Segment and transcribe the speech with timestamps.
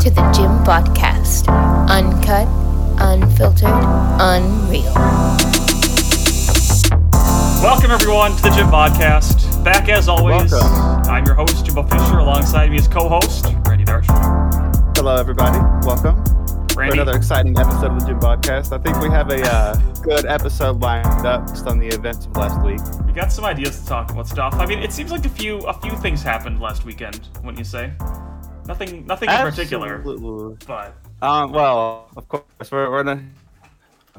[0.00, 1.46] to the Gym Podcast.
[1.90, 2.48] Uncut,
[3.02, 3.68] unfiltered,
[4.18, 4.94] unreal.
[7.62, 9.62] Welcome everyone to the Gym Podcast.
[9.62, 11.10] Back as always, Welcome.
[11.10, 12.16] I'm your host Jimbo Fisher.
[12.16, 14.06] Alongside me is co-host Randy Darsh.
[14.96, 15.58] Hello, everybody.
[15.86, 16.24] Welcome
[16.72, 18.72] for another exciting episode of the Gym Podcast.
[18.72, 22.34] I think we have a uh, good episode lined up just on the events of
[22.38, 22.80] last week.
[23.04, 24.54] we got some ideas to talk about stuff.
[24.54, 27.28] I mean, it seems like a few a few things happened last weekend.
[27.44, 27.92] Wouldn't you say?
[28.70, 33.24] Nothing, nothing in particular, but Um, well, of course, we're, we're gonna.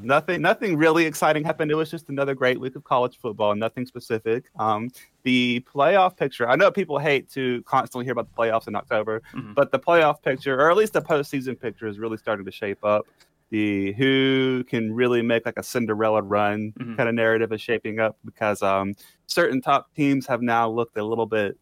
[0.02, 1.72] Nothing, nothing really exciting happened.
[1.72, 3.56] It was just another great week of college football.
[3.56, 4.50] Nothing specific.
[4.60, 4.90] Um,
[5.24, 6.50] the playoff picture.
[6.50, 9.56] I know people hate to constantly hear about the playoffs in October, Mhm.
[9.56, 12.84] but the playoff picture, or at least the postseason picture, is really starting to shape
[12.84, 13.08] up.
[13.52, 16.98] The who can really make like a Cinderella run Mhm.
[16.98, 18.96] kind of narrative is shaping up because um,
[19.28, 21.58] certain top teams have now looked a little bit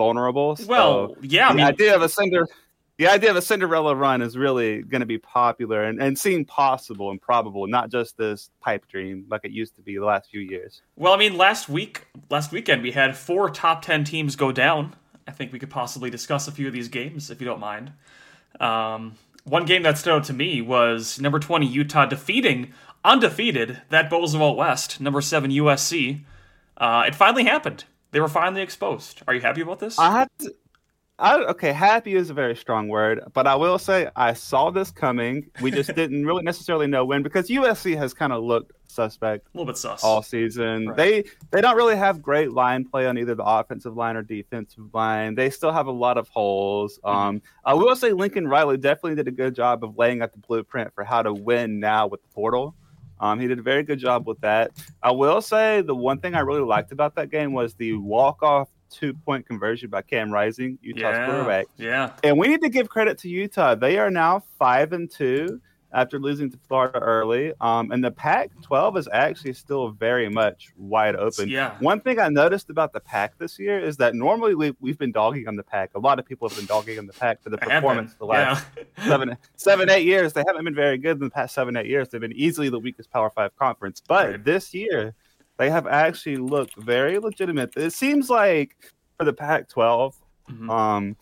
[0.00, 0.56] vulnerable.
[0.56, 1.48] So well, yeah.
[1.48, 2.48] I the mean, idea of a Cinder,
[2.96, 6.46] the idea of a Cinderella run is really going to be popular and, and seem
[6.46, 10.30] possible and probable, not just this pipe dream like it used to be the last
[10.30, 10.80] few years.
[10.96, 14.96] well, I mean, last week, last weekend, we had four top ten teams go down.
[15.28, 17.92] I think we could possibly discuss a few of these games if you don't mind.
[18.58, 22.72] Um, one game that stood out to me was number 20 Utah defeating
[23.04, 26.22] undefeated that Bozeman West, number 7 USC.
[26.76, 27.84] Uh, it finally happened.
[28.12, 29.22] They were finally exposed.
[29.28, 29.98] Are you happy about this?
[29.98, 30.54] I have to.
[31.20, 34.90] I, okay, happy is a very strong word, but I will say I saw this
[34.90, 35.50] coming.
[35.60, 39.58] We just didn't really necessarily know when because USC has kind of looked suspect a
[39.58, 40.02] little bit sus.
[40.02, 40.88] all season.
[40.88, 40.96] Right.
[40.96, 44.94] They they don't really have great line play on either the offensive line or defensive
[44.94, 45.34] line.
[45.34, 46.98] They still have a lot of holes.
[47.04, 47.18] Mm-hmm.
[47.18, 50.38] Um, I will say Lincoln Riley definitely did a good job of laying out the
[50.38, 52.74] blueprint for how to win now with the portal.
[53.20, 54.72] Um, he did a very good job with that.
[55.02, 58.42] I will say the one thing I really liked about that game was the walk
[58.42, 61.26] off two point conversion by Cam Rising, Utah's yeah.
[61.26, 61.66] quarterback.
[61.76, 62.12] Yeah.
[62.24, 63.74] And we need to give credit to Utah.
[63.74, 65.60] They are now five and two
[65.92, 67.52] after losing to Florida early.
[67.60, 71.48] Um, and the Pac-12 is actually still very much wide open.
[71.48, 71.74] Yeah.
[71.80, 75.12] One thing I noticed about the Pac this year is that normally we, we've been
[75.12, 75.90] dogging on the Pac.
[75.94, 78.64] A lot of people have been dogging on the Pac for the performance the last
[78.76, 78.84] Yeah.
[79.08, 80.32] seven, seven, eight years.
[80.32, 82.08] They haven't been very good in the past seven, eight years.
[82.08, 84.00] They've been easily the weakest Power Five conference.
[84.06, 84.44] But Right.
[84.44, 85.14] this year,
[85.58, 87.72] they have actually looked very legitimate.
[87.76, 88.76] It seems like
[89.18, 90.14] for the Pac-12,
[90.50, 90.70] Mhm.
[90.70, 91.16] um,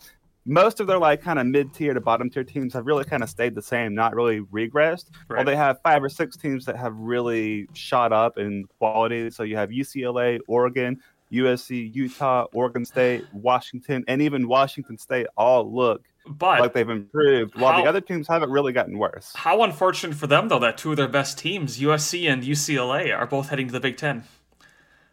[0.49, 3.53] most of their like kind of mid-tier to bottom-tier teams have really kind of stayed
[3.55, 5.05] the same, not really regressed.
[5.29, 5.45] Well, Right.
[5.45, 9.29] they have five or six teams that have really shot up in quality.
[9.29, 10.99] So you have UCLA, Oregon,
[11.31, 17.55] USC, Utah, Oregon State, Washington, and even Washington State all look But like they've improved,
[17.55, 19.31] while how- the other teams haven't really gotten worse.
[19.35, 23.27] how unfortunate for them, though, that two of their best teams, USC and UCLA, are
[23.27, 24.23] both heading to the Big Ten.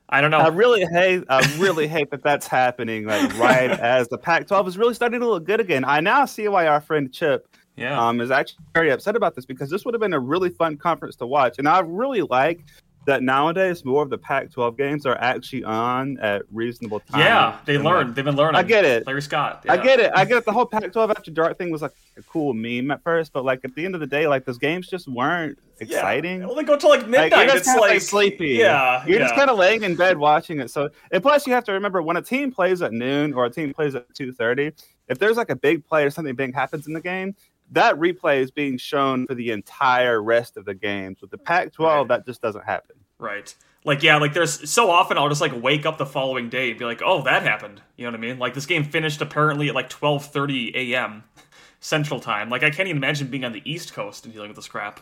[0.09, 0.39] I don't know.
[0.39, 1.25] I really hate.
[1.29, 3.07] I really hate that that's happening.
[3.07, 5.85] Like right as the Pac-12 is really starting to look good again.
[5.85, 8.01] I now see why our friend Chip yeah.
[8.01, 10.77] um, is actually very upset about this because this would have been a really fun
[10.77, 12.65] conference to watch, and I really like
[13.07, 17.25] that nowadays more of the Pac-12 games are actually on at reasonable times.
[17.25, 17.59] yeah.
[17.65, 18.09] They learned.
[18.09, 18.57] like, They've been learning.
[18.57, 19.07] I get it.
[19.07, 19.65] Larry Scott.
[19.69, 20.11] I get it.
[20.15, 20.45] I get it.
[20.45, 23.65] The whole Pac-12 after dark thing was like a cool meme at first, but like
[23.65, 25.85] at the end of the day, like those games just weren't Yeah.
[25.87, 26.45] exciting.
[26.47, 27.33] Well, they go till like Like, midnight.
[27.33, 28.49] you're just it's like, like, sleepy.
[28.49, 29.05] Yeah.
[29.07, 29.25] You're yeah.
[29.25, 30.71] just kind of laying in bed watching it.
[30.71, 33.51] So, and plus, you have to remember when a team plays at noon or a
[33.51, 34.73] team plays at two thirty.
[35.09, 37.37] If there's like a big play or something big happens in the game,
[37.73, 41.21] that replay is being shown for the entire rest of the games.
[41.21, 42.09] With the Pac-12, Right.
[42.09, 42.97] that just doesn't happen.
[43.19, 43.55] Right.
[43.85, 46.79] Like yeah, like there's so often I'll just like wake up the following day and
[46.79, 48.39] be like, "Oh, that happened." You know what I mean?
[48.39, 51.23] Like this game finished apparently at like 12:30 a.m.
[51.81, 52.51] Central Time.
[52.51, 55.01] Like I can't even imagine being on the East Coast and dealing with this crap.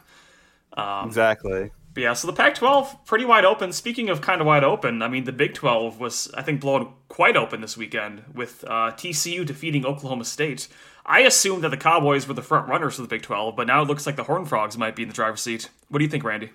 [0.77, 1.71] Um, Exactly.
[1.95, 3.73] but yeah, so the Pac-12 pretty wide open.
[3.73, 6.93] Speaking of kind of wide open, I mean the Big 12 was I think blown
[7.09, 10.69] quite open this weekend with uh, TCU defeating Oklahoma State.
[11.07, 13.83] I assumed that the Cowboys were the front runners for the Big 12, but now
[13.83, 15.69] it looks like the Horned Frogs might be in the driver's seat.
[15.89, 16.51] What do you think, Randy?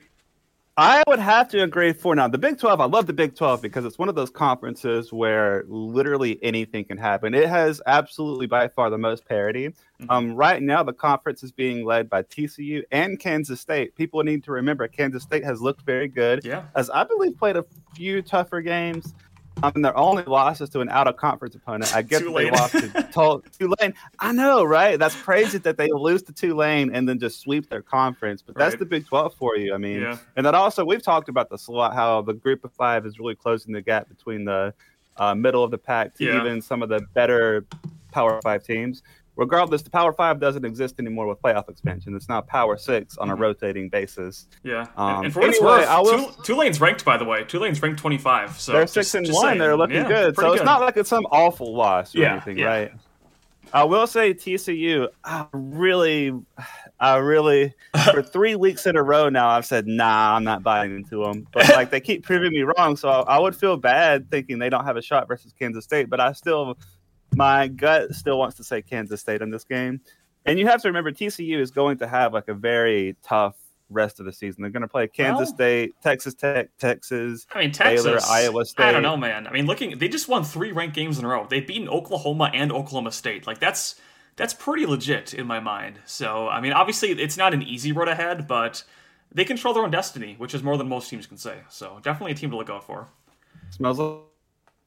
[0.76, 2.30] I would have to agree for now.
[2.30, 5.66] The Big 12, I love the Big 12 because it's one of those conferences where
[5.68, 7.34] literally anything can happen.
[7.34, 9.74] It has absolutely by far the most parity.
[10.08, 13.94] Um, right now, the conference is being led by TCU and Kansas State.
[13.96, 16.64] People need to remember Kansas State has looked very good, Yeah.
[16.76, 19.14] as I believe played a few tougher games.
[19.62, 21.96] Um, mean, their only losses to an out of conference opponent.
[21.96, 23.94] I get that they lost to Tul- Tulane.
[24.20, 24.98] I know, right?
[24.98, 28.42] That's crazy that they lose to Tulane and then just sweep their conference.
[28.42, 28.80] But that's Right.
[28.80, 29.74] the Big 12 for you.
[29.74, 30.18] I mean, Yeah.
[30.36, 33.20] and then also, we've talked about this a lot how the group of five is
[33.20, 34.74] really closing the gap between the
[35.18, 36.40] uh, middle of the pack to Yeah.
[36.40, 37.66] even some of the better
[38.12, 39.04] Power Five teams.
[39.40, 42.16] Regardless, the Power Five doesn't exist anymore with playoff expansion.
[42.16, 43.40] It's now Power Six on a Mhm.
[43.40, 44.48] rotating basis.
[44.64, 47.26] Yeah, Um, and, and for what it's anyway, worth, I Tul- Tulane's ranked by the
[47.26, 47.44] way.
[47.46, 48.52] Tulane's ranked twenty five.
[48.60, 49.44] So They're just- six and one.
[49.48, 49.58] saying.
[49.60, 50.36] They're looking Yeah, good.
[50.36, 52.66] So it's not like it's some awful loss or Yeah, anything, yeah.
[52.68, 52.92] right?
[53.72, 55.10] I will say TCU.
[55.24, 56.34] I really,
[57.00, 57.76] I really,
[58.12, 61.46] for three weeks in a row now, I've said, nah, I'm not buying into them.
[61.54, 64.86] But like they keep proving me wrong, so I would feel bad thinking they don't
[64.86, 66.10] have a shot versus Kansas State.
[66.10, 66.80] But I still,
[67.40, 70.02] my gut still wants to say Kansas State in this game.
[70.46, 73.56] And you have to remember, TCU is going to have like a very tough
[73.90, 74.62] rest of the season.
[74.62, 77.48] They're going to play Kansas well, State, Texas Tech, Texas.
[77.54, 78.84] I mean, Texas, Baylor, Iowa State.
[78.84, 79.48] I don't know, man.
[79.48, 81.48] I mean, looking, they just won three ranked games in a row.
[81.50, 83.48] They've beaten Oklahoma and Oklahoma State.
[83.48, 83.96] Like that's
[84.36, 86.00] that's pretty legit in my mind.
[86.06, 88.84] So, I mean, obviously, it's not an easy road ahead, but
[89.32, 91.60] they control their own destiny, which is more than most teams can say.
[91.70, 93.08] So, definitely a team to look out for.
[93.70, 94.29] Smells like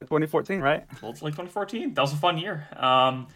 [0.03, 0.85] 2014, right?
[1.03, 1.95] It's like 2014.
[1.95, 2.69] That was a fun year.
[2.77, 3.29] Um,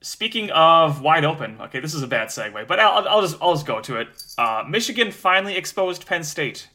[0.00, 3.54] Speaking of wide open, okay, this is a bad segue, but I'll, I'll just I'll
[3.54, 4.08] just go to it.
[4.38, 6.68] Uh, Michigan finally exposed Penn State.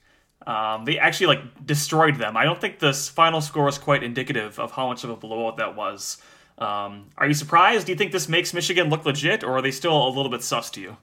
[0.45, 2.35] Um, they actually like destroyed them.
[2.35, 5.55] I don't think this final score is quite indicative of how much of a blowout
[5.55, 6.17] that was.
[6.57, 7.85] Um, are you surprised?
[7.85, 10.43] Do you think this makes Michigan look legit, or are they still a little bit
[10.43, 10.97] sus to you?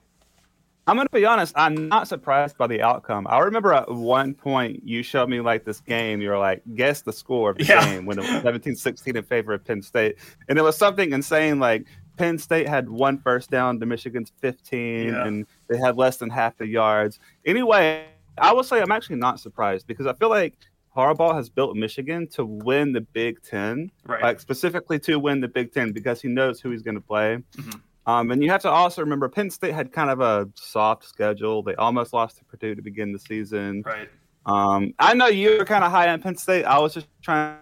[0.87, 1.53] I'm going to be honest.
[1.57, 3.27] I'm not surprised by the outcome.
[3.29, 6.21] I remember at one point you showed me like this game.
[6.21, 7.85] You were like, guess the score of the yeah.
[7.85, 10.17] game when it was 17-16 in favor of Penn State,
[10.49, 11.87] and it was something insane like
[12.17, 15.27] Penn State had one first down to Michigan's 15, yeah.
[15.27, 17.19] and they had less than half the yards.
[17.47, 18.05] Anyway,
[18.39, 20.55] I will say I'm actually not surprised because I feel like
[20.97, 24.23] Harbaugh has built Michigan to win the Big Ten, right.
[24.23, 27.39] like specifically to win the Big Ten because he knows who he's going to play.
[27.57, 27.79] Mm-hmm.
[28.07, 31.63] Um, and you have to also remember Penn State had kind of a soft schedule.
[31.63, 33.83] They almost lost to Purdue to begin the season.
[33.85, 34.09] Right.
[34.47, 36.65] Um, I know you were kind of high on Penn State.
[36.65, 37.57] I was just trying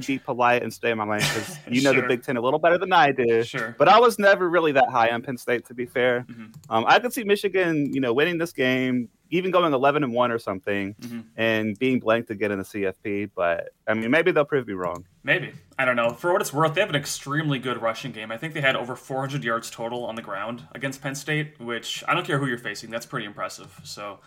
[0.00, 2.02] to be polite and stay in my lane because you know sure.
[2.02, 3.42] the Big Ten a little better than I do.
[3.42, 3.74] Sure.
[3.78, 6.24] But I was never really that high on Penn State, to be fair.
[6.28, 6.44] Mm-hmm.
[6.70, 10.30] Um, I could see Michigan, you know, winning this game, even going 11 and one
[10.30, 11.20] or something, mm-hmm.
[11.36, 13.30] and being blanked again in the CFP.
[13.34, 15.04] But I mean, maybe they'll prove me wrong.
[15.24, 16.10] Maybe I don't know.
[16.10, 18.30] For what it's worth, they have an extremely good rushing game.
[18.30, 22.04] I think they had over 400 yards total on the ground against Penn State, which
[22.06, 22.90] I don't care who you're facing.
[22.90, 23.80] That's pretty impressive.
[23.84, 24.20] So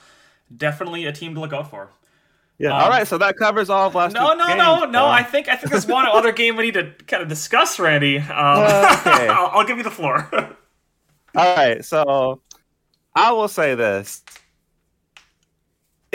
[0.56, 1.89] definitely a team to look out for.
[2.57, 2.75] Yeah.
[2.75, 3.07] Um, all right.
[3.07, 4.13] So that covers all of last.
[4.13, 4.57] No, no, games.
[4.57, 5.05] no, no.
[5.07, 8.17] I think I think there's one other game we need to kind of discuss, Randy.
[8.17, 9.27] Um, okay.
[9.27, 10.29] I'll, I'll, give you the floor.
[11.35, 11.83] all right.
[11.83, 12.41] So
[13.13, 14.23] I will say this: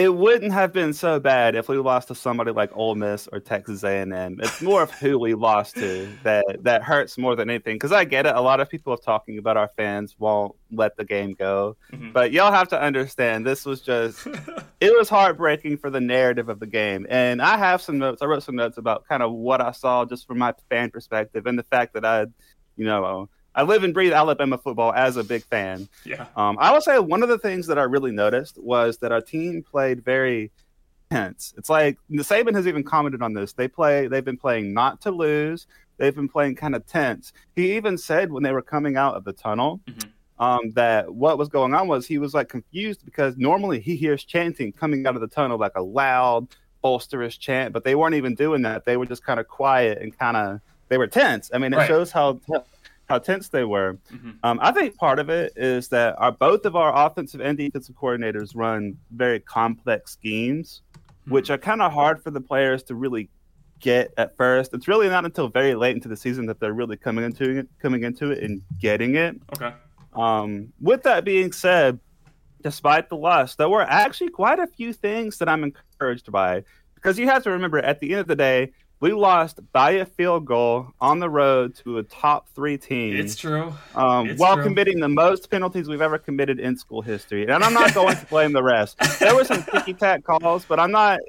[0.00, 3.38] it wouldn't have been so bad if we lost to somebody like Ole Miss or
[3.38, 4.38] Texas A&M.
[4.40, 7.74] It's more of who we lost to that that hurts more than anything.
[7.74, 10.96] Because I get it, a lot of people are talking about our fans won't let
[10.96, 12.12] the game go, mm-hmm.
[12.12, 14.26] but y'all have to understand this was just
[14.80, 17.06] it was heartbreaking for the narrative of the game.
[17.10, 18.22] And I have some notes.
[18.22, 21.44] I wrote some notes about kind of what I saw just from my fan perspective
[21.44, 22.22] and the fact that I,
[22.78, 23.28] you know
[23.60, 25.86] I live and breathe Alabama football as a big fan.
[26.06, 26.24] Yeah.
[26.34, 29.20] Um, I will say one of the things that I really noticed was that our
[29.20, 30.50] team played very
[31.10, 31.52] tense.
[31.58, 33.52] It's like the Saban has even commented on this.
[33.52, 34.06] They play.
[34.06, 35.66] They've been playing not to lose.
[35.98, 37.34] They've been playing kind of tense.
[37.54, 39.80] He even said when they were coming out of the tunnel.
[39.86, 40.08] Mm-hmm.
[40.42, 44.24] Um, that what was going on was he was like confused because normally he hears
[44.24, 46.48] chanting coming out of the tunnel like a loud,
[46.82, 48.86] bolsterous chant, but they weren't even doing that.
[48.86, 51.50] They were just kind of quiet and kind of they were tense.
[51.54, 51.86] I mean, it right.
[51.86, 52.40] shows how
[53.10, 53.98] how tense they were.
[54.12, 54.30] Mm-hmm.
[54.44, 57.96] Um, I think part of it is that our both of our offensive and defensive
[57.96, 61.32] coordinators run very complex schemes, mm-hmm.
[61.32, 63.28] which are kind of hard for the players to really
[63.80, 64.72] get at first.
[64.72, 67.68] It's really not until very late into the season that they're really coming into it,
[67.80, 69.36] coming into it and getting it.
[69.56, 69.74] Okay.
[70.14, 71.98] Um, with that being said,
[72.62, 76.62] despite the loss, there were actually quite a few things that I'm encouraged by
[76.94, 80.04] because you have to remember at the end of the day, we lost by a
[80.04, 83.16] field goal on the road to a top three team.
[83.16, 83.72] It's true.
[83.94, 84.64] Um, it's while true.
[84.64, 87.48] committing the most penalties we've ever committed in school history.
[87.48, 89.18] And I'm not going to blame the refs.
[89.18, 91.20] There were some ticky tack calls, but I'm not.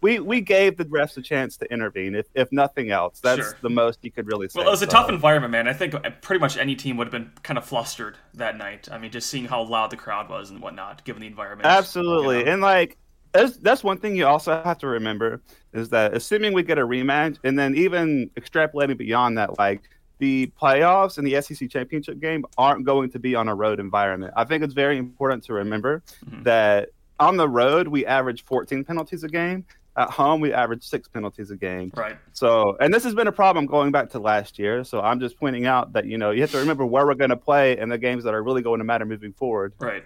[0.00, 3.18] We, we gave the refs a chance to intervene, if, if nothing else.
[3.18, 3.56] That's sure.
[3.62, 4.60] the most you could really say.
[4.60, 4.92] Well, it was a so.
[4.92, 5.66] tough environment, man.
[5.66, 8.88] I think pretty much any team would have been kind of flustered that night.
[8.90, 11.66] I mean, just seeing how loud the crowd was and whatnot, given the environment.
[11.66, 12.38] Absolutely.
[12.38, 12.52] You know?
[12.52, 12.96] And, like,
[13.38, 15.40] that's, that's one thing you also have to remember
[15.72, 19.82] is that assuming we get a rematch, and then even extrapolating beyond that, like
[20.18, 24.32] the playoffs and the SEC championship game aren't going to be on a road environment.
[24.36, 26.42] I think it's very important to remember mm-hmm.
[26.42, 26.88] that
[27.20, 29.64] on the road we average 14 penalties a game.
[29.96, 31.90] At home, we average six penalties a game.
[31.96, 32.16] Right.
[32.32, 34.84] So, and this has been a problem going back to last year.
[34.84, 37.30] So, I'm just pointing out that you know you have to remember where we're going
[37.30, 39.72] to play and the games that are really going to matter moving forward.
[39.80, 40.04] Right.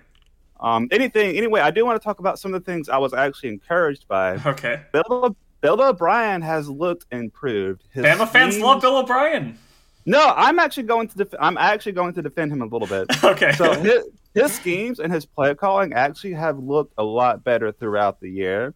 [0.63, 3.13] Um, anything, anyway, I do want to talk about some of the things I was
[3.13, 4.41] actually encouraged by.
[4.47, 4.83] Okay.
[4.93, 7.83] Bill, Bill O'Brien has looked improved.
[7.91, 9.59] His Bama fans love Bill O'Brien.
[10.07, 13.07] No, I'm actually going to def- I'm actually going to defend him a little bit.
[13.25, 13.53] okay.
[13.53, 14.05] So his,
[14.35, 18.75] his schemes and his play calling actually have looked a lot better throughout the year.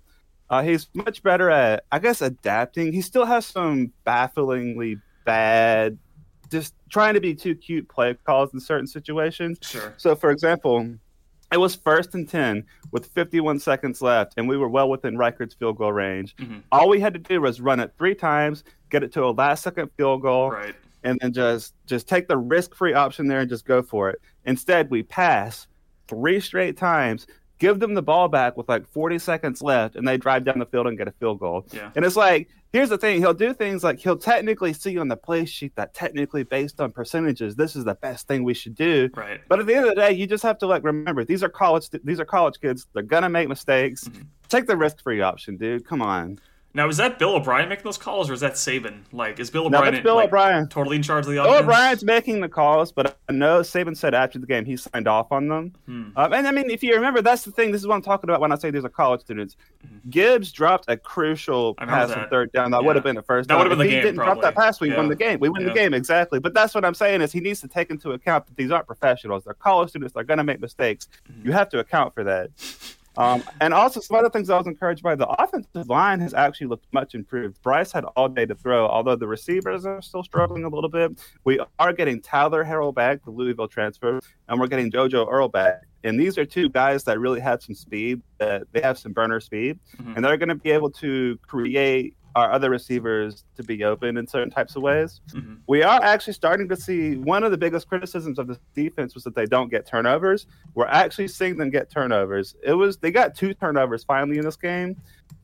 [0.48, 2.92] Uh, he's much better at, I guess, adapting.
[2.92, 5.98] He still has some bafflingly bad
[6.50, 9.58] just trying to be too cute play calls in certain situations.
[9.62, 9.92] Sure.
[9.96, 10.94] So, for example,
[11.52, 15.54] it was first and 10 with 51 seconds left, and we were well within Reichard's
[15.54, 16.34] field goal range.
[16.36, 16.62] Mhm.
[16.72, 19.62] All we had to do was run it three times, get it to a last
[19.62, 20.74] second field goal, Right.
[21.04, 24.20] and then just just take the risk free option there and just go for it.
[24.44, 25.68] Instead, we pass
[26.08, 27.26] three straight times,
[27.58, 30.66] give them the ball back with like 40 seconds left, and they drive down the
[30.66, 31.66] field and get a field goal.
[31.72, 31.90] Yeah.
[31.96, 35.16] And it's like, here's the thing: he'll do things like he'll technically see on the
[35.16, 39.08] play sheet that technically, based on percentages, this is the best thing we should do.
[39.14, 39.40] Right.
[39.48, 41.48] But at the end of the day, you just have to like remember these are
[41.48, 42.86] college these are college kids.
[42.92, 44.04] They're gonna make mistakes.
[44.04, 44.22] Mm-hmm.
[44.48, 45.86] Take the risk free option, dude.
[45.86, 46.38] Come on.
[46.76, 48.98] Now, is that Bill O'Brien making those calls, or is that Saban?
[49.10, 50.68] Like, is Bill No, O'Brien that's Bill like, O'Brien.
[50.68, 51.62] totally in charge of the Bill offense?
[51.62, 55.32] O'Brien's making the calls, but I know Saban said after the game he signed off
[55.32, 55.72] on them.
[55.86, 56.08] Hmm.
[56.16, 57.72] Um, and I mean, if you remember, that's the thing.
[57.72, 59.56] This is what I'm talking about when I say these are college students.
[60.10, 61.88] Gibbs dropped a crucial Mm-hmm.
[61.88, 62.70] Pass on third down.
[62.72, 62.86] That Yeah.
[62.88, 63.48] would have been the first.
[63.48, 63.62] That down.
[63.64, 64.98] would have been If the he didn't drop that pass, we Yeah.
[64.98, 65.40] won the game.
[65.40, 65.68] We win Yeah.
[65.68, 66.40] the game exactly.
[66.40, 68.86] But that's what I'm saying is he needs to take into account that these aren't
[68.86, 69.44] professionals.
[69.44, 70.12] They're college students.
[70.12, 71.08] They're going to make mistakes.
[71.32, 71.46] Mm-hmm.
[71.46, 72.50] You have to account for that.
[73.16, 76.66] Um, and also, some other things I was encouraged by the offensive line has actually
[76.66, 77.60] looked much improved.
[77.62, 81.18] Bryce had all day to throw, although the receivers are still struggling a little bit.
[81.44, 85.82] We are getting Tyler Harrell back, the Louisville transfer, and we're getting JoJo Earle back.
[86.04, 88.22] And these are two guys that really have some speed.
[88.38, 90.16] That they have some burner speed, Mhm.
[90.16, 94.26] and they're going to be able to create our other receivers to be open in
[94.26, 95.22] certain types of ways.
[95.32, 95.56] Mhm.
[95.66, 99.24] We are actually starting to see one of the biggest criticisms of the defense was
[99.24, 100.46] that they don't get turnovers.
[100.74, 102.54] We're actually seeing them get turnovers.
[102.62, 104.96] It was they got two turnovers finally in this game,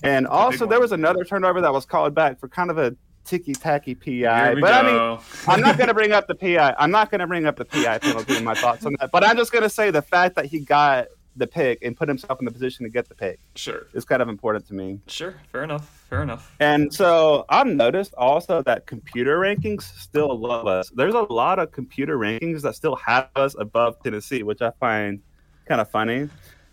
[0.02, 2.94] and also there was another turnover that was called back for kind of a
[3.24, 4.56] ticky tacky PI.
[4.56, 5.20] But I mean, go.
[5.48, 6.74] I'm not going to bring up the PI.
[6.78, 9.10] I'm not going to bring up the PI penalty in my thoughts on that.
[9.10, 12.08] But I'm just going to say the fact that he got the pick and put
[12.08, 13.86] himself in the position to get the pick sure.
[13.94, 15.00] It's kind of important to me.
[15.06, 15.34] Sure.
[15.50, 16.04] Fair enough.
[16.10, 16.54] Fair enough.
[16.60, 20.90] And so I've noticed also that computer rankings still love us.
[20.90, 25.20] There's a lot of computer rankings that still have us above Tennessee, which I find
[25.66, 26.28] kind of funny.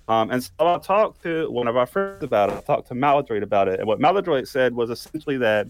[0.07, 2.57] Um, and so I talked to one of our friends about it.
[2.57, 3.79] I talked to Maladroit about it.
[3.79, 5.67] And what Maladroit said was essentially that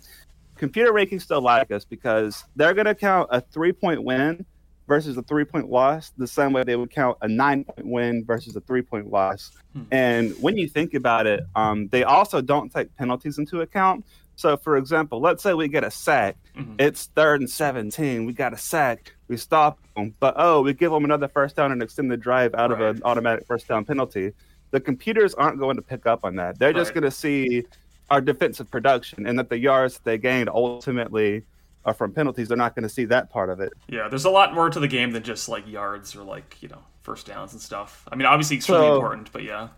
[0.55, 4.45] computer rankings still like us because they're going to count a three point win
[4.89, 8.25] versus a three point loss the same way they would count a nine point win
[8.25, 9.51] versus a three point loss.
[9.73, 9.83] Hmm.
[9.91, 14.03] And when you think about it, um, they also don't take penalties into account.
[14.35, 16.37] So, for example, let's say we get a sack.
[16.57, 16.79] Mhm.
[16.79, 18.25] It's third and 17.
[18.25, 19.13] We got a sack.
[19.27, 20.15] We stop them.
[20.21, 23.01] But, oh, we give them another first down and extend the drive out of an
[23.03, 24.31] automatic first down penalty.
[24.71, 26.57] The computers aren't going to pick up on that.
[26.57, 27.65] They're just going to see
[28.09, 31.43] our defensive production and that the yards they gained ultimately
[31.89, 32.47] are from penalties.
[32.47, 33.73] They're not going to see that part of it.
[33.87, 36.69] Yeah, there's a lot more to the game than just like yards or like you
[36.69, 38.07] know first downs and stuff.
[38.11, 39.69] I mean, obviously extremely So- important, but yeah.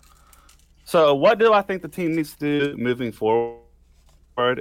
[0.84, 2.38] So, what do I think the team needs to
[2.72, 3.60] do moving forward?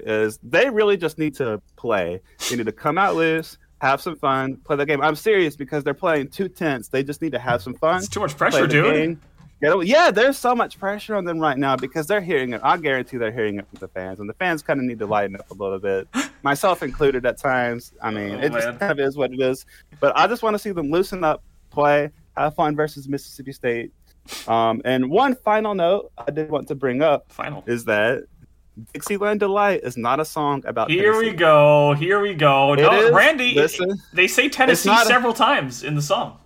[0.05, 2.21] Is they really just need to play.
[2.49, 5.01] They need to come out loose, have some fun, play the game.
[5.01, 6.89] I'm serious because they're playing two tenths.
[6.89, 7.97] They just need to have some fun.
[7.99, 8.95] It's too much pressure, dude.
[8.95, 9.21] game,
[9.63, 12.61] Yeah, there's so much pressure on them right now because they're hearing it.
[12.65, 15.07] I guarantee they're hearing it from the fans, and the fans kind of need to
[15.07, 16.09] lighten up a little bit,
[16.43, 17.93] myself included at times.
[18.03, 18.79] I mean, Oh, it just man.
[18.79, 19.67] kind of is what it is.
[20.01, 23.93] But I just want to see them loosen up, play, have fun versus Mississippi State.
[24.49, 27.65] Um, and one final note I did want to bring up Final.
[27.67, 28.25] is that
[28.95, 31.93] Dixieland Delight is not a song about Here we go.
[31.95, 32.73] Here we go.
[32.75, 33.13] It No, is.
[33.13, 33.55] Randy.
[33.55, 34.01] Listen.
[34.15, 36.39] they say Tennessee not a- several times in the song.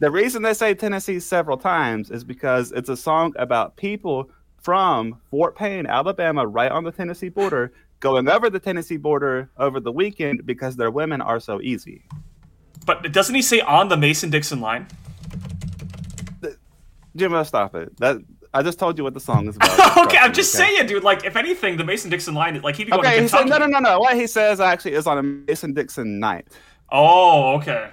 [0.00, 5.20] The reason they say Tennessee several times is because it's a song about people from
[5.30, 9.90] Fort Payne, Alabama, right on the Tennessee border, going over the Tennessee border over the
[9.90, 12.02] weekend because their women are so easy.
[12.86, 14.86] But doesn't he say on the Mason Dixon line?
[17.16, 17.96] Jimbo, stop it.
[17.98, 18.18] That
[18.54, 20.06] I just told you what the song is about.
[20.06, 20.64] okay, I'm just Okay.
[20.76, 21.02] saying, dude.
[21.02, 23.44] Like, if anything, the Mason Dixon line, like he'd be going Okay, to he said
[23.48, 23.98] no, no, no, no.
[23.98, 26.46] What he says actually is on a Mason Dixon night.
[26.90, 27.90] Oh, okay.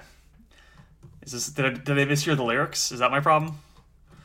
[1.26, 2.92] Is this did I, did I mishear the lyrics?
[2.92, 3.58] Is that my problem?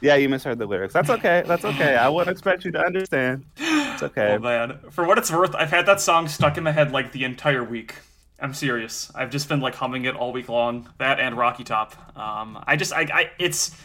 [0.02, 0.94] Yeah, you misheard the lyrics.
[0.94, 1.44] That's okay.
[1.46, 1.96] That's okay.
[1.96, 3.44] I wouldn't expect you to understand.
[3.58, 4.36] It's okay.
[4.36, 7.12] Oh man, for what it's worth, I've had that song stuck in my head like
[7.12, 7.96] the entire week.
[8.40, 9.12] I'm serious.
[9.14, 10.90] I've just been like humming it all week long.
[10.98, 11.96] That and Rocky Top.
[12.18, 13.76] Um, I just, I, I, it's,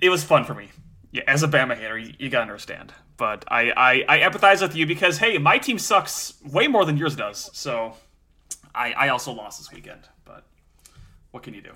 [0.00, 0.70] it was fun for me.
[1.10, 2.92] Yeah, as a Bama hater, you, you gotta understand.
[3.16, 6.96] But I, I, I empathize with you because hey, my team sucks way more than
[6.96, 7.50] yours does.
[7.52, 7.94] So,
[8.74, 10.02] I, I also lost this weekend.
[10.24, 10.44] But
[11.32, 11.72] what can you do?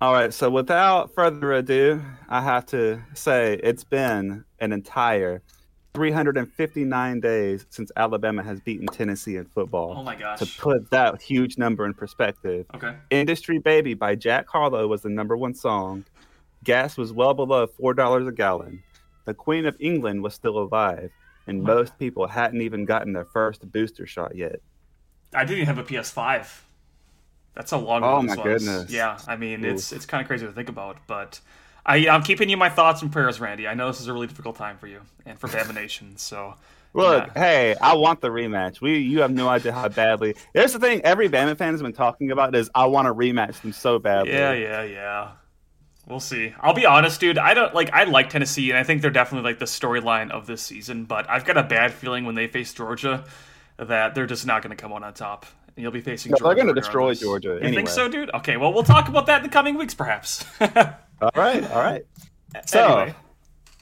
[0.00, 5.42] All right, so without further ado, I have to say it's been an entire
[5.92, 9.94] 359 days since Alabama has beaten Tennessee in football.
[9.98, 10.38] Oh my gosh.
[10.38, 12.94] To put that huge number in perspective, Okay.
[13.10, 16.06] Industry Baby by Jack Harlow was the number one song.
[16.64, 18.82] Gas was well below $4 a gallon.
[19.26, 21.10] The Queen of England was still alive,
[21.46, 24.60] and most people hadn't even gotten their first booster shot yet.
[25.34, 26.46] I didn't even have a PS5.
[27.54, 28.02] That's a long.
[28.02, 28.90] Oh one my goodness.
[28.90, 31.40] Yeah, I mean it's it's kind of crazy to think about, but
[31.84, 33.66] I I'm keeping you my thoughts and prayers, Randy.
[33.66, 36.16] I know this is a really difficult time for you and for Bama Nation.
[36.16, 36.54] So
[36.92, 37.40] Look, yeah.
[37.40, 38.80] hey, I want the rematch.
[38.80, 40.34] We, you have no idea how badly.
[40.52, 43.60] Here's the thing: every Bama fan has been talking about is I want to rematch
[43.60, 44.32] them so badly.
[44.32, 45.30] Yeah, yeah, yeah.
[46.08, 46.52] We'll see.
[46.60, 47.38] I'll be honest, dude.
[47.38, 47.92] I don't like.
[47.92, 51.04] I like Tennessee, and I think they're definitely like the storyline of this season.
[51.04, 53.24] But I've got a bad feeling when they face Georgia
[53.76, 55.46] that they're just not going to come out on top.
[55.76, 56.32] And you'll be facing.
[56.32, 57.20] No, Georgia they're gonna destroy regardless.
[57.20, 57.74] Georgia You anyway.
[57.74, 58.30] think so, dude?
[58.34, 58.56] Okay.
[58.56, 60.44] Well, we'll talk about that in the coming weeks, perhaps.
[61.22, 62.02] All right, all right.
[62.64, 63.14] So, anyway,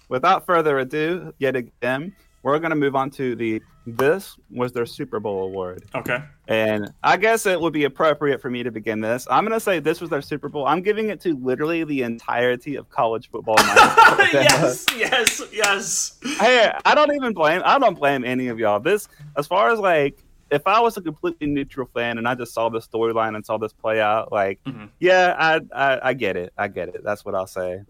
[0.08, 3.62] without further ado, yet again, we're going to move on to the.
[3.86, 6.18] This was their Super Bowl award, okay.
[6.46, 9.26] and I guess it would be appropriate for me to begin this.
[9.30, 10.66] I'm going to say this was their Super Bowl.
[10.66, 13.56] I'm giving it to literally the entirety of college football.
[13.58, 16.18] yes, yes, yes.
[16.38, 17.62] hey, I don't even blame.
[17.64, 18.78] I don't blame any of y'all.
[18.78, 22.54] This, as far as like, if I was a completely neutral fan and I just
[22.54, 24.88] saw the storyline and saw this play out, like, Mhm.
[25.00, 26.52] yeah, I, I, I get it.
[26.56, 27.02] I get it.
[27.04, 27.82] That's what I'll say.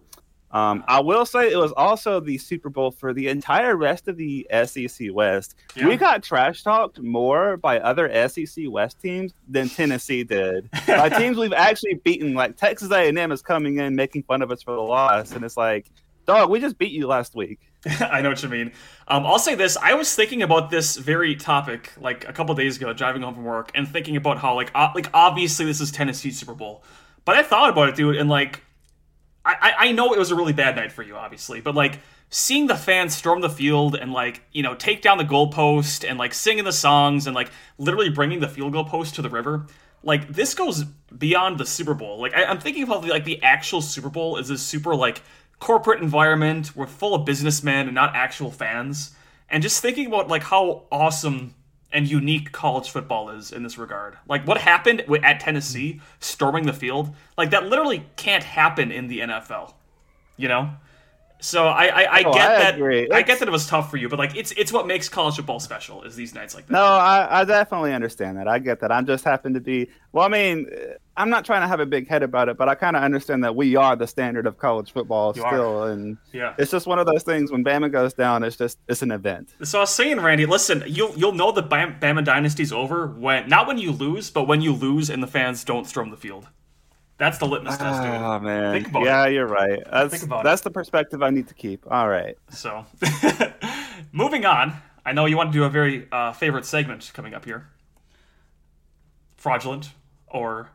[0.51, 4.17] Um, I will say it was also the Super Bowl for the entire rest of
[4.17, 5.57] the SEC West.
[5.77, 5.87] Yeah.
[5.87, 10.71] We got trash talked more by other SEC West teams than Tennessee did.
[10.87, 14.63] by teams we've actually beaten, like Texas A&M is coming in making fun of us
[14.63, 15.91] for the loss, and it's like,
[16.27, 17.61] dog, we just beat you last week.
[18.01, 18.73] I know what you mean.
[19.07, 22.77] Um, I'll say this: I was thinking about this very topic like a couple days
[22.77, 25.91] ago, driving home from work, and thinking about how like o- like obviously this is
[25.91, 26.83] Tennessee Super Bowl,
[27.25, 28.63] but I thought about it, dude, and like
[29.45, 32.67] I I know it was a really bad night for you, obviously, but like seeing
[32.67, 36.35] the fans storm the field and like you know take down the goalpost and like
[36.35, 39.67] singing the songs and like literally bringing the field goal post to the river.
[40.03, 40.85] Like this goes
[41.17, 42.21] beyond the Super Bowl.
[42.21, 45.23] Like I, I'm thinking about the, like the actual Super Bowl is this super like
[45.59, 46.77] corporate environment.
[46.77, 49.15] We're full of businessmen and not actual fans.
[49.51, 51.55] And just thinking about like how awesome
[51.93, 54.19] and unique college football is in this regard.
[54.29, 59.21] Like what happened at Tennessee, storming the field, like that literally can't happen in the
[59.21, 59.75] NFL.
[60.37, 60.71] You know.
[61.41, 63.09] So I I, I Oh, get I that agree.
[63.13, 65.37] I get that it was tough for you, but like it's it's what makes college
[65.37, 66.73] football special is these nights like that.
[66.73, 68.49] No, I, I definitely understand that.
[68.49, 68.93] I get that.
[68.93, 69.89] I'm just happen to be.
[70.13, 70.69] Well, I mean,
[71.19, 73.45] I'm not trying to have a big head about it, but I kind of understand
[73.45, 75.53] that we are the standard of college football You are.
[75.53, 76.55] still, and Yeah.
[76.59, 77.51] it's just one of those things.
[77.53, 79.51] When Bama goes down, it's just it's an event.
[79.65, 83.49] So I was saying, Randy, listen, you'll you'll know the Bam- Bama dynasty's over when
[83.49, 86.47] not when you lose, but when you lose and the fans don't storm the field.
[87.19, 88.13] That's the litmus test, dude.
[88.13, 89.81] Oh man, Think about yeah, you're right.
[89.91, 90.45] That's Think about it.
[90.45, 91.85] that's the perspective I need to keep.
[91.91, 92.37] All right.
[92.51, 92.87] So,
[94.13, 94.75] moving on.
[95.05, 97.67] I know you want to do a very uh, favorite segment coming up here.
[99.37, 99.93] Fraudulent
[100.27, 100.71] or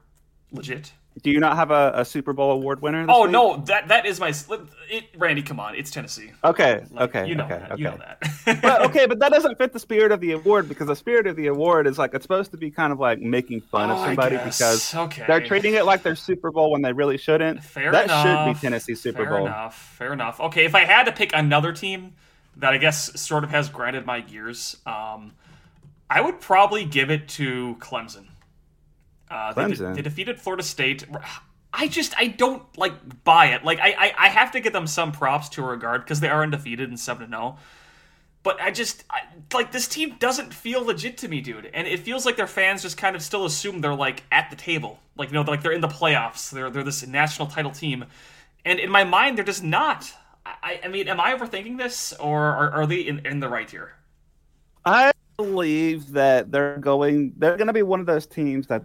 [0.54, 0.94] legit?
[1.22, 3.06] Do you not have a, a Super Bowl award winner?
[3.06, 3.32] This Oh week?
[3.32, 4.34] no, that that is my.
[4.90, 6.32] It, Randy, come on, it's Tennessee.
[6.44, 6.84] Okay.
[6.90, 7.28] Like, okay.
[7.30, 7.60] you know okay.
[7.60, 7.72] that.
[7.74, 7.82] Okay.
[7.84, 8.62] You know that.
[8.64, 11.36] but okay, but that doesn't fit the spirit of the award because the spirit of
[11.36, 14.00] the award is like it's supposed to be kind of like making fun Oh, of
[14.00, 15.24] somebody because Okay.
[15.28, 17.64] they're treating it like their Super Bowl when they really shouldn't.
[17.64, 18.48] Fair that enough.
[18.48, 19.46] should be Tennessee Super Fair Bowl.
[19.46, 19.76] enough.
[19.98, 20.40] Fair enough.
[20.40, 22.14] Okay, if I had to pick another team
[22.58, 25.34] that I guess sort of has granted my gears, um,
[26.10, 28.26] I would probably give it to Clemson.
[29.34, 31.06] Uh, they, de- they defeated Florida State.
[31.74, 33.66] I just I don't like buy it.
[33.66, 36.44] Like I I, I have to give them some props to regard because they are
[36.44, 37.58] undefeated and seven to zero.
[38.44, 39.22] But I just I,
[39.54, 41.72] like this team doesn't feel legit to me, dude.
[41.74, 44.56] And it feels like their fans just kind of still assume they're like at the
[44.56, 46.52] table, like you know, they're, like they're in the playoffs.
[46.52, 48.06] They're they're this national title team,
[48.64, 50.14] and in my mind, they're just not.
[50.46, 53.70] I, I mean, am I overthinking this, or are, are they in, in the right
[53.70, 53.94] here?
[54.86, 57.34] I believe that they're going.
[57.38, 58.84] They're going to be one of those teams that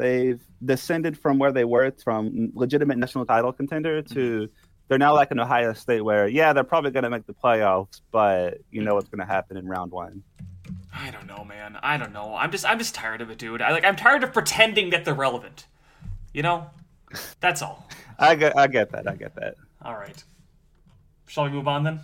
[0.00, 4.52] they've descended from where they were from legitimate national title contender to mm-hmm.
[4.88, 8.00] they're now like an Ohio State where yeah they're probably going to make the playoffs,
[8.10, 10.22] but you know what's going to happen in round one.
[10.92, 11.78] I don't know, man.
[11.82, 12.34] I don't know.
[12.34, 13.62] I'm just I'm just tired of it, dude.
[13.62, 15.66] I like I'm tired of pretending that they're relevant.
[16.32, 16.70] You know,
[17.40, 17.88] that's all.
[18.18, 19.08] I get, I get that.
[19.08, 19.56] I get that.
[19.82, 20.22] All right.
[21.26, 22.00] Shall we move on then?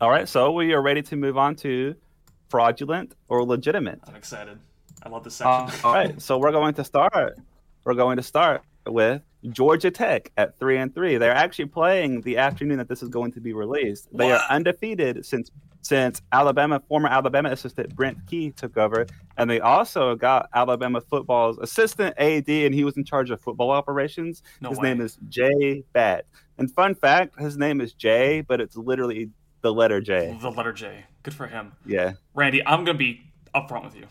[0.00, 1.94] All right, so we are ready to move on to
[2.48, 4.00] fraudulent or legitimate.
[4.06, 4.58] I'm excited.
[5.02, 5.80] I love this section.
[5.84, 7.38] Uh, all right, so we're going to start.
[7.84, 11.18] We're going to start with Georgia Tech at three and three.
[11.18, 14.08] They're actually playing the afternoon that this is going to be released.
[14.12, 15.50] They are undefeated since
[15.82, 21.58] since Alabama former Alabama assistant Brent Key took over, and they also got Alabama football's
[21.58, 24.42] assistant AD, and he was in charge of football operations.
[24.60, 24.88] No his way.
[24.88, 26.24] name is J Batt.
[26.56, 29.30] And fun fact, his name is Jay, but it's literally
[29.60, 30.36] the letter J.
[30.40, 31.04] The letter J.
[31.22, 31.72] Good for him.
[31.84, 32.12] Yeah.
[32.34, 33.22] Randy, I'm going to be
[33.54, 34.06] upfront with you.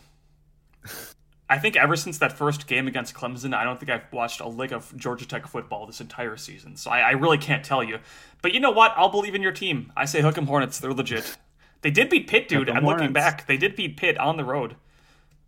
[1.48, 4.48] I think ever since that first game against Clemson, I don't think I've watched a
[4.48, 6.76] lick of Georgia Tech football this entire season.
[6.76, 7.98] So I, I really can't tell you.
[8.42, 8.92] But you know what?
[8.96, 9.92] I'll believe in your team.
[9.96, 10.80] I say Hook 'em Hornets.
[10.80, 11.36] They're legit.
[11.82, 12.68] They did beat Pitt, dude.
[12.68, 13.46] Hook I'm looking back.
[13.46, 14.76] They did beat Pitt on the road,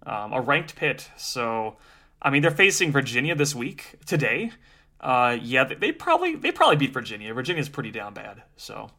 [0.05, 1.11] um, a ranked Pitt.
[1.17, 1.77] So
[2.21, 4.53] I mean, they're facing Virginia this week today.
[5.01, 7.33] Uh, yeah, they, they probably they probably beat Virginia.
[7.33, 8.91] Virginia's pretty down bad, so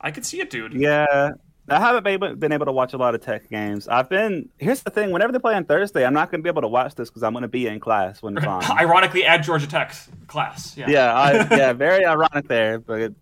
[0.00, 0.74] I could see it, dude.
[0.74, 1.30] Yeah,
[1.68, 3.88] I haven't been, been able to watch a lot of Tech games.
[3.88, 4.50] I've been.
[4.58, 6.68] Here's the thing: whenever they play on Thursday, I'm not going to be able to
[6.68, 8.62] watch this because I'm going to be in class when it's on.
[8.78, 10.76] Ironically, at Georgia Tech's class.
[10.76, 10.86] Yeah.
[10.88, 13.14] Yeah, I, yeah, very ironic there, but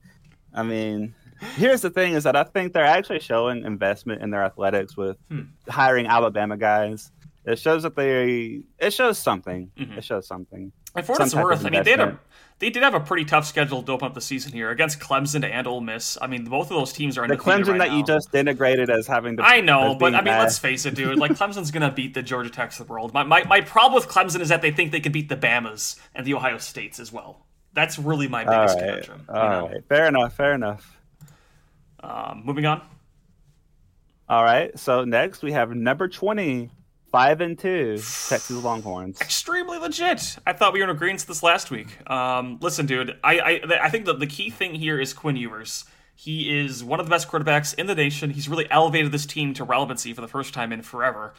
[0.52, 1.14] I mean,
[1.54, 5.16] here's the thing: is that I think they're actually showing investment in their athletics with
[5.30, 5.42] Hmm.
[5.68, 7.12] hiring Alabama guys.
[7.44, 8.62] It shows that they.
[8.78, 9.70] It shows something.
[9.78, 9.98] Mhm.
[9.98, 10.72] It shows something.
[10.94, 12.20] And for what it's worth, I mean, they had a,
[12.58, 15.42] they did have a pretty tough schedule to open up the season here against Clemson
[15.42, 16.18] and Ole Miss.
[16.20, 17.96] I mean, both of those teams are in The Clemson right that now.
[17.98, 19.42] you just integrated as having the.
[19.42, 20.40] I know, but I mean, bad.
[20.40, 21.18] let's face it, dude.
[21.18, 23.14] Like Clemson's gonna beat the Georgia Techs of the world.
[23.14, 25.98] My, my my problem with Clemson is that they think they can beat the Bamas
[26.14, 27.46] and the Ohio States as well.
[27.72, 29.24] That's really my All biggest right, conundrum.
[29.28, 29.68] you all know?
[29.68, 30.98] right, fair enough, fair enough.
[32.00, 32.82] Um, moving on.
[34.28, 36.70] All right, so next we have number twenty,
[37.12, 39.20] five and two, Texas Longhorns.
[39.20, 40.38] extremely legit.
[40.46, 41.88] I thought we were in agreement this last week.
[42.10, 45.84] Um, listen, dude, I I, I think that the key thing here is Quinn Ewers.
[46.14, 48.30] He is one of the best quarterbacks in the nation.
[48.30, 51.34] He's really elevated this team to relevancy for the first time in forever.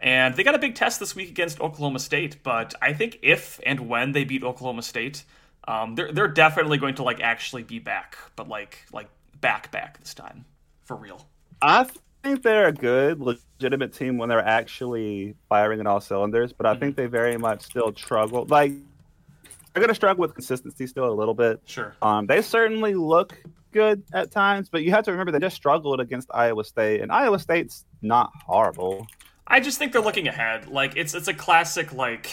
[0.00, 2.42] And they got a big test this week against Oklahoma State.
[2.42, 5.24] But I think if and when they beat Oklahoma State,
[5.66, 9.08] um, they're they're definitely going to like actually be back, but like like
[9.40, 10.44] back back this time
[10.84, 11.26] for real.
[11.60, 11.88] I
[12.22, 16.72] think they're a good, legitimate team when they're actually firing in all cylinders, but I
[16.74, 17.02] think Mm-hmm.
[17.02, 18.44] they very much still struggle.
[18.48, 18.72] Like
[19.72, 21.60] they're gonna struggle with consistency still a little bit.
[21.66, 21.94] Sure.
[22.02, 23.36] Um, they certainly look
[23.72, 27.12] good at times, but you have to remember they just struggled against Iowa State, and
[27.12, 29.06] Iowa State's not horrible.
[29.46, 30.68] I just think they're looking ahead.
[30.68, 32.30] Like it's it's a classic like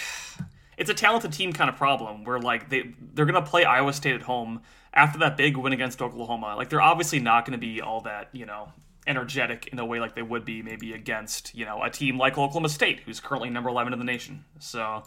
[0.78, 4.16] it's a talented team kind of problem where like they they're gonna play Iowa State
[4.16, 4.62] at home
[4.94, 6.56] after that big win against Oklahoma.
[6.56, 8.70] Like they're obviously not gonna be all that you know
[9.08, 12.38] energetic in a way like they would be maybe against you know a team like
[12.38, 14.46] Oklahoma State who's currently number eleven in the nation.
[14.60, 15.04] So.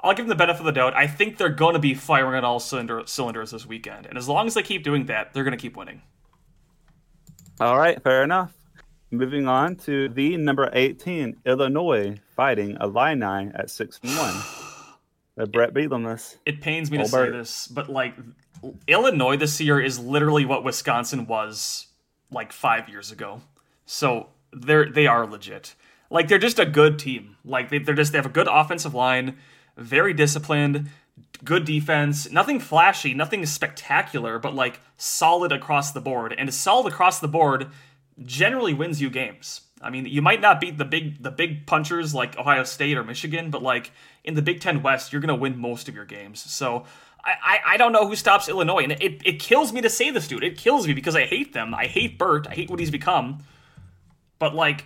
[0.00, 0.94] I'll give them the benefit of the doubt.
[0.94, 4.28] I think they're going to be firing on all cylinder, cylinders this weekend, and as
[4.28, 6.02] long as they keep doing that, they're going to keep winning.
[7.60, 8.52] All right, fair enough.
[9.10, 14.34] Moving on to the number 18, Illinois fighting Illini at 6 and 1.
[15.36, 16.36] The Bret Bielema's.
[16.44, 18.14] it pains me to say this, but like
[18.88, 21.86] Illinois this year is literally what Wisconsin was
[22.30, 23.40] like five years ago.
[23.86, 25.74] So they're they are legit.
[26.10, 27.36] Like they're just a good team.
[27.44, 29.36] Like they, they're just they have a good offensive line,
[29.76, 30.90] very disciplined,
[31.44, 32.30] good defense.
[32.30, 36.34] Nothing flashy, nothing spectacular, but like solid across the board.
[36.36, 37.68] And solid across the board
[38.24, 39.62] generally wins you games.
[39.80, 43.04] I mean, you might not beat the big the big punchers like Ohio State or
[43.04, 43.92] Michigan, but like
[44.24, 46.40] in the Big Ten West, you're gonna win most of your games.
[46.40, 46.84] So
[47.24, 50.28] I, I, don't know who stops Illinois, and it, it kills me to say this,
[50.28, 50.44] dude.
[50.44, 51.74] It kills me because I hate them.
[51.74, 52.46] I hate Burt.
[52.46, 53.44] I hate what he's become.
[54.38, 54.84] But like,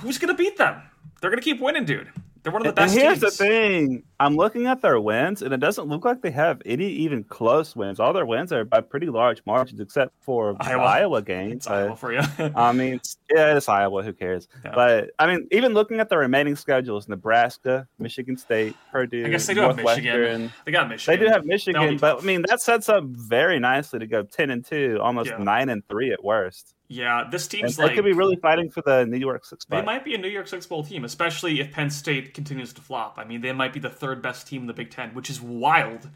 [0.00, 0.82] who's gonna beat them?
[1.20, 2.10] They're gonna keep winning, dude.
[2.42, 3.36] They're one of the And best here's teams.
[3.36, 6.86] the thing I'm looking at their wins, and it doesn't look like they have any
[6.86, 8.00] even close wins.
[8.00, 10.82] All their wins are by pretty large margins, except for the Iowa.
[10.84, 11.52] Iowa game.
[11.60, 12.20] It's but- Iowa for you.
[12.56, 13.00] I mean,
[13.30, 14.02] yeah, it's Iowa.
[14.02, 14.48] Who cares?
[14.64, 14.72] Yeah.
[14.74, 19.46] But I mean, even looking at the remaining schedules: Nebraska, Michigan State, Purdue, I guess
[19.46, 20.50] they do have Michigan.
[20.64, 21.18] They got Michigan.
[21.20, 22.20] They do have Michigan, but.
[22.22, 25.38] I mean that sets up very nicely to go ten and two, almost Yeah.
[25.38, 26.74] nine and three at worst.
[26.92, 29.64] Yeah, this And team's they like could be really fighting for the New Year's six
[29.64, 29.84] They spot.
[29.84, 33.14] might be a New Year's Six Bowl team, especially if Penn State continues to flop.
[33.16, 35.40] I mean, they might be the third best team in the Big Ten, which is
[35.40, 36.10] wild.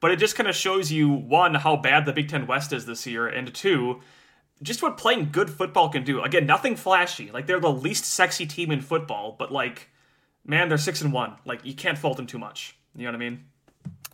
[0.00, 2.86] But it just kind of shows you one how bad the Big Ten West is
[2.86, 4.00] this year, and two,
[4.62, 6.22] just what playing good football can do.
[6.22, 7.30] Again, nothing flashy.
[7.30, 9.90] Like they're the least sexy team in football, but like,
[10.46, 11.34] man, they're six and one.
[11.44, 12.78] Like you can't fault them too much.
[12.96, 13.44] You know what I mean?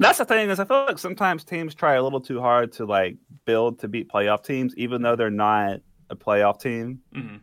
[0.00, 2.84] That's the thing is I feel like sometimes teams try a little too hard to
[2.84, 7.00] like build to beat playoff teams, even though they're not a playoff team.
[7.12, 7.36] hmm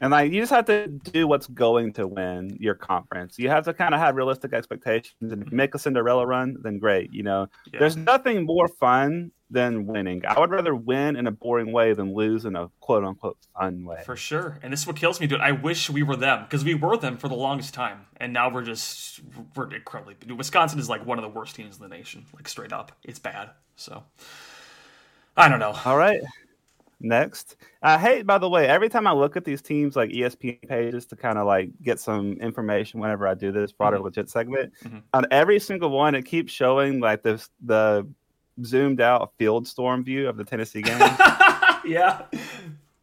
[0.00, 3.38] And like you just have to do what's going to win your conference.
[3.38, 5.32] You have to kind of have realistic expectations.
[5.32, 7.12] And if you make a Cinderella run, then great.
[7.12, 7.78] You know, Yeah.
[7.80, 10.26] there's nothing more fun than winning.
[10.26, 13.84] I would rather win in a boring way than lose in a quote unquote fun
[13.84, 14.02] way.
[14.04, 14.58] For sure.
[14.62, 15.40] And this is what kills me, dude.
[15.40, 18.06] I wish we were them because we were them for the longest time.
[18.16, 19.20] And now we're just,
[19.54, 20.14] we're incredibly.
[20.14, 22.26] Dude, Wisconsin is like one of the worst teams in the nation.
[22.34, 22.90] Like straight up.
[23.04, 23.50] It's bad.
[23.76, 24.02] So,
[25.36, 25.74] I don't know.
[25.84, 26.20] All right.
[27.04, 27.56] Next.
[27.82, 31.04] I hate, by the way, every time I look at these teams like ESPN pages
[31.06, 34.04] to kind of like get some information whenever I do this broader Mhm.
[34.04, 35.02] legit segment, Mhm.
[35.12, 38.06] on every single one, it keeps showing like this the
[38.64, 40.98] zoomed out field storm view of the Tennessee game.
[41.84, 42.22] yeah.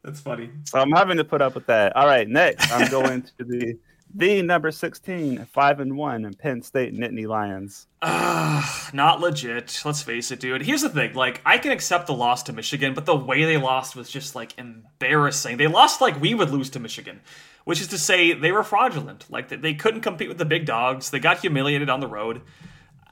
[0.04, 0.50] That's funny.
[0.66, 1.96] so I'm having to put up with that.
[1.96, 2.28] All right.
[2.28, 3.78] Next, I'm going to the
[4.13, 7.88] the number 16, 5 and 1, and Penn State Nittany Lions.
[8.02, 9.82] Ah, not legit.
[9.86, 10.63] Let's face it, dude.
[10.63, 11.13] Here's the thing.
[11.13, 14.36] Like, I can accept the loss to Michigan, but the way they lost was just
[14.36, 15.58] like embarrassing.
[15.58, 17.21] They lost like we would lose to Michigan.
[17.63, 19.26] which is to say they were fraudulent.
[19.30, 21.12] Like they couldn't compete with the big dogs.
[21.12, 22.41] They got humiliated on the road.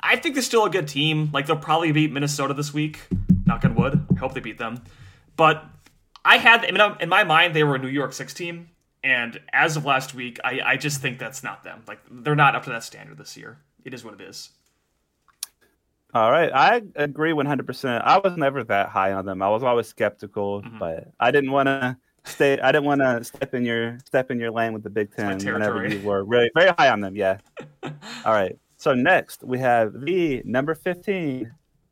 [0.01, 1.29] I think they're still a good team.
[1.33, 3.01] Like they'll probably beat Minnesota this week.
[3.45, 4.07] Knock on wood.
[4.15, 4.81] I hope they beat them.
[5.35, 5.63] But
[6.25, 8.69] I had in my mind they were a New Year's Six team,
[9.03, 11.83] and as of last week, I, I just think that's not them.
[11.87, 13.59] Like they're not up to that standard this year.
[13.85, 14.49] It is what it is.
[16.13, 18.01] All right, I agree 100%.
[18.03, 19.43] I was never that high on them.
[19.43, 20.79] I was always skeptical, mm-hmm.
[20.79, 24.39] but I didn't want to stay I didn't want to step in your step in
[24.39, 27.37] your lane with the Big 10 whenever you were really very high on them, yeah.
[27.83, 28.57] All right.
[28.77, 31.51] So next, we have the number 15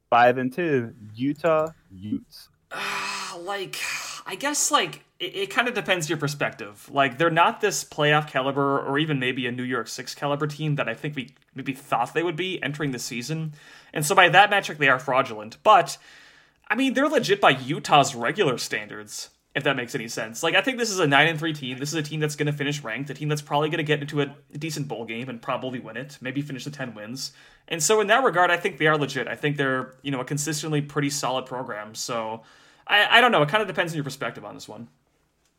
[0.09, 2.49] 5 and 2 Utah Utes.
[3.39, 3.77] like
[4.25, 6.89] I guess like it, it kind of depends your perspective.
[6.91, 10.75] Like they're not this playoff caliber or even maybe a New Year's Six caliber team
[10.75, 13.53] that I think we maybe thought they would be entering the season.
[13.93, 15.57] And so by that metric, they are fraudulent.
[15.63, 15.97] But
[16.69, 19.29] I mean, they're legit by Utah's regular standards.
[19.55, 20.43] If that makes any sense.
[20.43, 21.79] Like I think this is a nine and three team.
[21.79, 23.09] This is a team that's going to finish ranked.
[23.09, 25.97] A team that's probably going to get into a decent bowl game and probably win
[25.97, 26.19] it.
[26.21, 27.31] Maybe finish the ten wins.
[27.67, 29.27] And so in that regard, I think they are legit.
[29.27, 31.95] I think they're you know a consistently pretty solid program.
[31.95, 32.43] So
[32.85, 33.41] I, I don't know.
[33.41, 34.89] It kind of depends on your perspective on this one.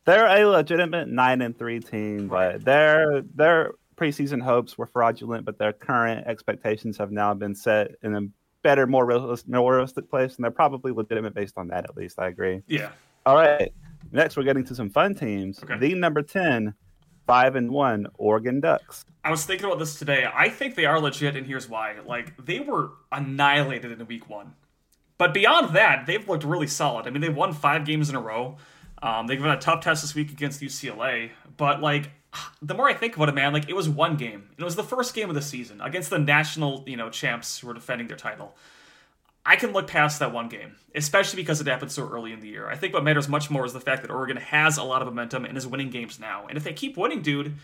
[0.08, 5.58] They're a legitimate nine and three team, but their their preseason hopes were fraudulent, but
[5.58, 8.22] their current expectations have now been set in a
[8.62, 11.84] better, more realistic, more realistic place, and they're probably legitimate based on that.
[11.84, 12.62] At least I agree.
[12.66, 12.92] Yeah.
[13.26, 13.70] All right.
[14.10, 15.62] Next, we're getting to some fun teams.
[15.62, 15.76] Okay.
[15.76, 16.72] The number ten,
[17.26, 19.04] five and one Oregon Ducks.
[19.24, 20.26] I was thinking about this today.
[20.34, 21.96] I think they are legit, and here's why.
[22.06, 24.54] Like they were annihilated in week one.
[25.18, 27.06] But beyond that, they've looked really solid.
[27.06, 28.56] I mean, they've won five games in a row.
[29.02, 31.30] Um, they've got a tough test this week against UCLA.
[31.56, 32.11] But like,
[32.62, 34.50] the more I think about it, man, like it was one game.
[34.58, 37.70] It was the first game of the season against the national, you know, champs who
[37.70, 38.56] are defending their title.
[39.46, 42.48] I can look past that one game, especially because it happened so early in the
[42.48, 42.68] year.
[42.68, 45.08] I think what matters much more is the fact that Oregon has a lot of
[45.08, 46.46] momentum and is winning games now.
[46.48, 47.54] And if they keep winning, dude,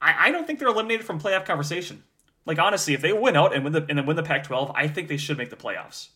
[0.00, 2.02] I, I don't think they're eliminated from playoff conversation.
[2.46, 4.88] Like honestly, if they win out and win the and then win the Pac-12, I
[4.88, 6.08] think they should make the playoffs.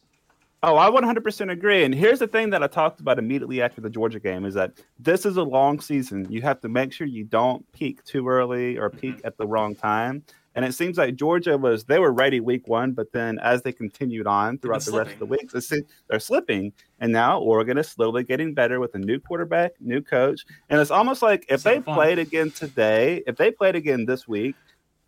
[0.65, 1.83] Oh, I 100% agree.
[1.83, 4.73] And here's the thing that I talked about immediately after the Georgia game is that
[4.97, 6.31] this is a long season.
[6.31, 9.27] You have to make sure you don't peak too early or peak mm-hmm.
[9.27, 10.23] at the wrong time.
[10.55, 13.73] And it seems like Georgia was they were ready week one, but then as they
[13.73, 15.73] continued on throughout the rest of the weeks,
[16.09, 16.73] they're slipping.
[17.01, 20.91] And now Oregon is slowly getting better with a new quarterback, new coach, and it's
[20.91, 21.95] almost like if they fun.
[21.95, 24.55] played again today, if they played again this week,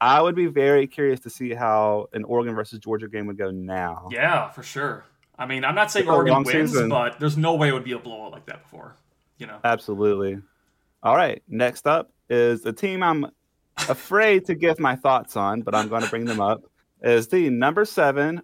[0.00, 3.50] I would be very curious to see how an Oregon versus Georgia game would go
[3.50, 4.08] now.
[4.10, 5.04] Yeah, for sure.
[5.38, 6.88] I mean, I'm not saying Oregon wins, season.
[6.88, 8.96] but there's no way it would be a blowout like that before.
[9.38, 9.58] You know.
[9.64, 10.38] Absolutely.
[11.02, 11.42] All right.
[11.48, 13.26] Next up is a team I'm
[13.88, 16.62] afraid to give my thoughts on, but I'm going to bring them up.
[17.02, 18.42] Is the number seven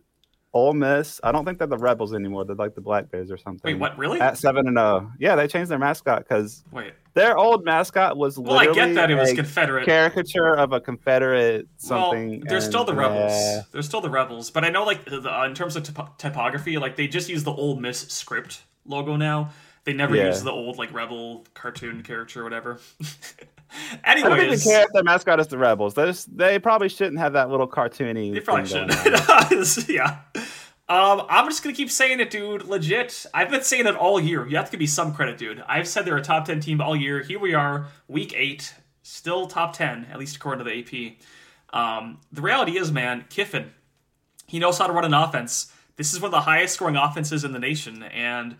[0.53, 1.21] Ole Miss.
[1.23, 2.45] I don't think they're the Rebels anymore.
[2.45, 3.73] They're like the Black Bears or something.
[3.73, 3.97] Wait, what?
[3.97, 4.21] Really?
[4.21, 5.09] At seven and zero.
[5.09, 5.13] Oh.
[5.19, 9.11] Yeah, they changed their mascot because wait, their old mascot was well, I get that
[9.11, 12.31] it was Confederate caricature of a Confederate something.
[12.31, 13.33] Well, they're and, still the Rebels.
[13.33, 13.63] Yeah.
[13.71, 15.85] They're still the Rebels, but I know like the, in terms of
[16.19, 19.51] typography, like they just use the Ole Miss script logo now.
[19.85, 20.27] They never yeah.
[20.27, 22.81] use the old like rebel cartoon character or whatever.
[24.04, 25.94] Anyways, I don't even care if their mascot is the rebels.
[25.94, 28.33] They just, they probably shouldn't have that little cartoony.
[28.33, 29.88] They probably shouldn't.
[29.88, 30.18] yeah.
[30.88, 32.64] Um, I'm just gonna keep saying it, dude.
[32.64, 33.24] Legit.
[33.33, 34.46] I've been saying it all year.
[34.48, 35.62] You have to give me some credit, dude.
[35.68, 37.22] I've said they're a top ten team all year.
[37.22, 41.14] Here we are, week eight, still top ten, at least according to the AP.
[41.72, 43.70] Um, the reality is, man, Kiffin,
[44.48, 45.72] he knows how to run an offense.
[45.94, 48.56] This is one of the highest scoring offenses in the nation, and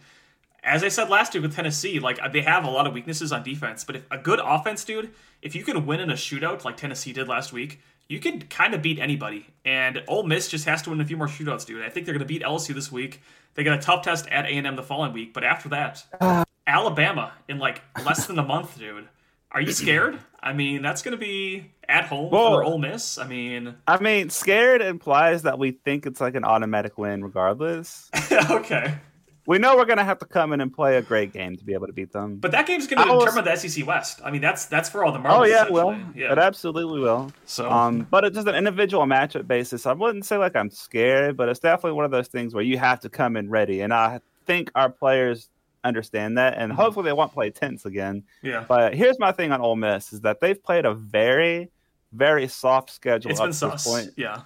[0.62, 3.42] as I said last week with Tennessee, like they have a lot of weaknesses on
[3.42, 5.10] defense, but if a good offense, dude,
[5.42, 8.74] if you can win in a shootout like Tennessee did last week, you can kind
[8.74, 9.46] of beat anybody.
[9.64, 11.82] And Ole Miss just has to win a few more shootouts, dude.
[11.82, 13.22] I think they're going to beat LSU this week.
[13.54, 17.32] They got a tough test at A&M the following week, but after that, uh, Alabama
[17.48, 19.08] in like less than a month, dude.
[19.52, 20.18] Are you scared?
[20.42, 23.18] I mean, that's going to be at home well, for Ole Miss.
[23.18, 28.10] I mean, I mean, scared implies that we think it's like an automatic win, regardless.
[28.50, 28.94] okay
[29.46, 31.64] we know we're going to have to come in and play a great game to
[31.64, 32.37] be able to beat them.
[32.37, 34.20] But that game's going to determine the SEC West.
[34.24, 35.48] I mean, that's that's for all the marbles.
[35.48, 35.96] Oh yeah, it will.
[36.14, 36.33] Yeah.
[36.33, 37.33] It absolutely will.
[37.46, 39.87] So, um, but it's just an individual matchup basis.
[39.87, 42.79] I wouldn't say like I'm scared, but it's definitely one of those things where you
[42.79, 45.48] have to come in ready, and I think our players
[45.85, 46.81] understand that, and mm-hmm.
[46.81, 48.24] hopefully they won't play tense again.
[48.42, 48.64] Yeah.
[48.68, 51.70] But here's my thing on Ole Miss is that they've played a very,
[52.12, 53.87] very soft schedule it's up been to sus.
[53.87, 54.11] point.
[54.16, 54.42] Yeah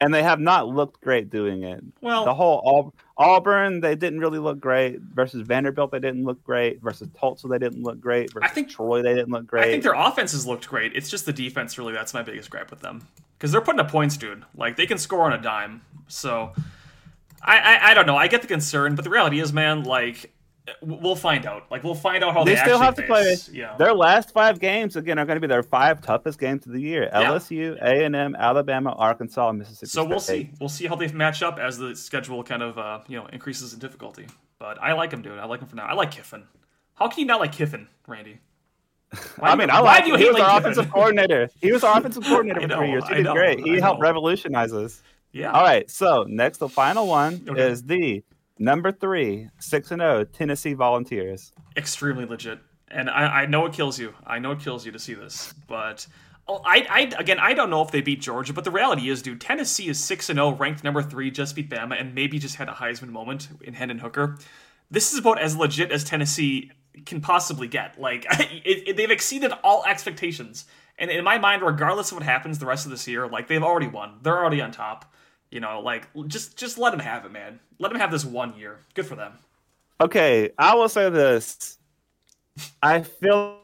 [0.00, 1.82] and they have not looked great doing it.
[2.00, 5.00] Well, the whole Auburn, they didn't really look great.
[5.00, 6.82] Versus Vanderbilt, they didn't look great.
[6.82, 8.32] Versus Tulsa, they didn't look great.
[8.32, 9.64] Versus I think Troy, they didn't look great.
[9.64, 10.94] I think their offenses looked great.
[10.94, 11.92] It's just the defense, really.
[11.92, 13.06] That's my biggest gripe with them
[13.38, 14.44] because they're putting up points, dude.
[14.54, 15.82] Like they can score on a dime.
[16.08, 16.52] So
[17.42, 18.16] I, I, I don't know.
[18.16, 20.32] I get the concern, but the reality is, man, like
[20.82, 21.70] We'll find out.
[21.70, 23.36] Like we'll find out how they they, still have to play.
[23.52, 23.76] Yeah.
[23.76, 26.80] their last five games again are going to be their five toughest games of the
[26.80, 30.50] year lsu a&m alabama arkansas and mississippi So we'll see.
[30.58, 33.72] We'll see how they match up as the schedule kind of uh, you know increases
[33.74, 34.26] in difficulty.
[34.58, 35.38] But I like him, dude.
[35.38, 35.84] I like him for now.
[35.86, 36.44] I like Kiffin.
[36.94, 38.38] How can you not like Kiffin, Randy?
[39.38, 40.20] Why I mean, you- I why do you him.
[40.20, 41.50] He hate was our Lane offensive coordinator.
[41.60, 43.04] He was our offensive coordinator for know, three years.
[43.06, 43.60] He I did know, great.
[43.60, 44.08] He I helped know.
[44.08, 45.02] revolutionize us.
[45.32, 45.52] Yeah.
[45.52, 47.70] All right, so next, the final one Okay.
[47.70, 48.24] is the
[48.58, 51.52] number three, six and zero Tennessee Volunteers.
[51.76, 52.58] extremely legit.
[52.88, 54.14] And I, I know it kills you.
[54.26, 56.06] I know it kills you to see this, but
[56.46, 59.22] oh, I, I again I don't know if they beat Georgia, but the reality is,
[59.22, 62.54] dude, Tennessee is six and zero, ranked number three, just beat Bama, and maybe just
[62.56, 64.38] had a Heisman moment in Hendon Hooker.
[64.90, 66.70] This is about as legit as Tennessee
[67.04, 68.00] can possibly get.
[68.00, 70.64] Like it, it- they've exceeded all expectations,
[70.96, 73.62] and in my mind, regardless of what happens the rest of this year, like they've
[73.64, 74.18] already won.
[74.22, 75.12] They're already on top.
[75.50, 77.60] You know, like just just let them have it, man.
[77.78, 78.80] Let them have this one year.
[78.94, 79.32] Good for them.
[80.00, 81.78] Okay, I will say this.
[82.82, 83.58] I feel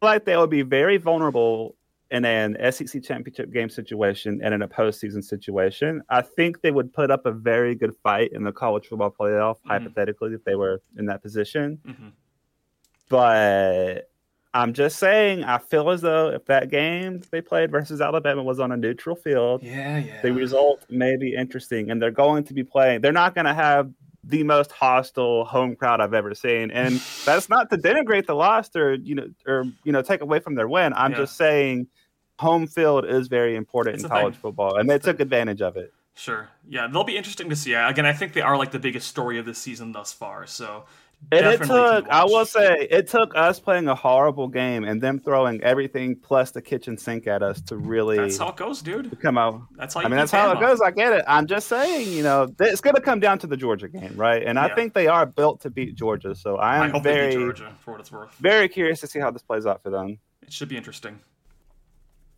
[0.00, 1.76] like they would be very vulnerable
[2.10, 6.02] in an SEC championship game situation and in a postseason situation.
[6.08, 9.56] I think they would put up a very good fight in the college football playoff,
[9.66, 11.78] hypothetically, if they were in that position.
[11.84, 12.12] Mhm.
[13.08, 14.10] But
[14.54, 18.60] I'm just saying, I feel as though if that game they played versus Alabama was
[18.60, 20.20] on a neutral field, Yeah, yeah.
[20.22, 23.54] the result may be interesting and they're going to be playing they're not going to
[23.54, 23.90] have
[24.26, 26.94] the most hostile home crowd i've ever seen and
[27.26, 30.54] that's not to denigrate the loss or you know or you know take away from
[30.54, 31.18] their win i'm Yeah.
[31.18, 31.88] just saying
[32.38, 34.18] home field is very important It's in a thing.
[34.22, 36.48] college football and they It's a took advantage of it Sure.
[36.68, 37.72] Yeah, they'll be interesting to see.
[37.74, 40.46] Again, I think they are like the biggest story of this season thus far.
[40.46, 40.84] So
[41.32, 45.18] and it took i will say it took us playing a horrible game and them
[45.18, 49.18] throwing everything plus the kitchen sink at us to really that's how it goes, dude.
[49.20, 50.80] come out That's how I mean, that's how it goes.
[50.80, 51.24] I get it.
[51.26, 54.42] I'm just saying, you know, it's going to come down to the Georgia game, right?
[54.42, 56.34] And I think they are built to beat Georgia.
[56.34, 58.34] So I I am they very, Georgia for what it's worth.
[58.34, 60.18] very curious to see how this plays out for them.
[60.42, 61.20] It should be interesting.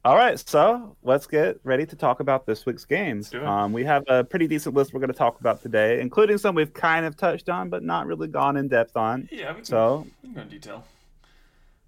[0.07, 3.35] All right, so let's get ready to talk about this week's games.
[3.35, 6.55] Um, we have a pretty decent list we're going to talk about today, including some
[6.55, 9.29] we've kind of touched on, but not really gone in depth on.
[9.33, 10.85] Yeah, we can, So, we can go in detail.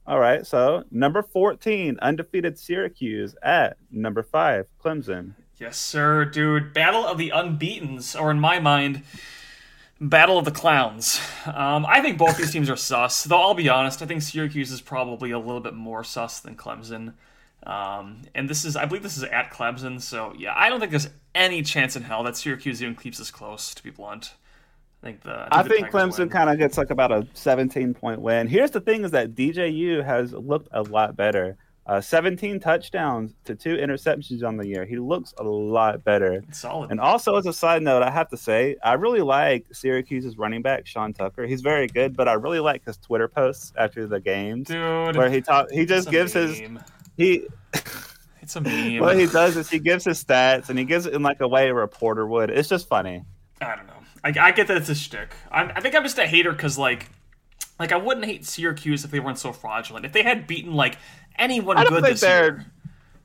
[0.05, 5.35] all right, so number 14, undefeated Syracuse at number five, Clemson.
[5.57, 6.75] Yes, sir, dude.
[6.75, 9.03] Battle of the Unbeatens, or in my mind,
[10.01, 11.21] Battle of the Clowns.
[11.47, 13.23] Um, I think both these teams are sus.
[13.23, 16.57] Though I'll be honest, I think Syracuse is probably a little bit more sus than
[16.57, 17.13] Clemson.
[17.65, 20.01] Um, and this is, I believe, this is at Clemson.
[20.01, 23.31] So yeah, I don't think there's any chance in hell that Syracuse even keeps this
[23.31, 23.75] close.
[23.75, 24.35] To be blunt,
[25.03, 25.49] I think the.
[25.51, 28.49] I the think Clemson kind of gets like about a 17 point win.
[28.49, 31.57] Here's the thing: is that DJU has looked a lot better.
[31.89, 34.85] Uh, 17 touchdowns to two interceptions on the year.
[34.85, 36.45] He looks a lot better.
[36.47, 36.91] It's solid.
[36.91, 40.61] And also, as a side note, I have to say, I really like Syracuse's running
[40.61, 41.47] back, Sean Tucker.
[41.47, 45.31] He's very good, but I really like his Twitter posts after the games dude, where
[45.31, 45.71] he talk.
[45.71, 46.61] He just gives his.
[47.19, 47.47] He.
[48.41, 49.01] It's a meme.
[49.01, 51.47] What he does is he gives his stats and he gives it in like a
[51.49, 52.49] way a reporter would.
[52.49, 53.23] It's just funny.
[53.61, 53.93] I don't know.
[54.25, 55.35] I, I get that it's a shtick.
[55.53, 57.11] I'm, I think I'm just a hater because like,
[57.79, 60.07] like I wouldn't hate Syracuse if they weren't so fraudulent.
[60.07, 60.97] If they had beaten like
[61.37, 62.67] anyone I don't good think this they're- year,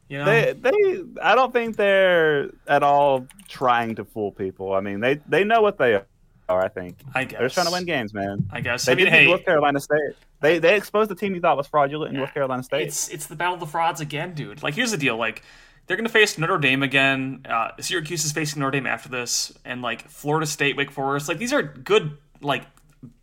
[0.09, 4.73] you know, They they I don't think they're at all trying to fool people.
[4.73, 6.05] I mean, they they know what they are.
[6.49, 8.47] I think I guess they're just trying to win games, man.
[8.51, 8.85] I guess.
[8.85, 10.13] They I mean, beat hey, North Carolina State.
[10.41, 12.87] They they exposed the team you thought was fraudulent in North Carolina State.
[12.87, 14.63] it's it's the battle of the frauds again, dude.
[14.63, 15.43] Like here's the deal, like.
[15.85, 17.45] They're going to face Notre Dame again.
[17.45, 21.27] Uh, Syracuse is facing Notre Dame after this, and like Florida State, Wake Forest.
[21.27, 22.63] Like these are good, like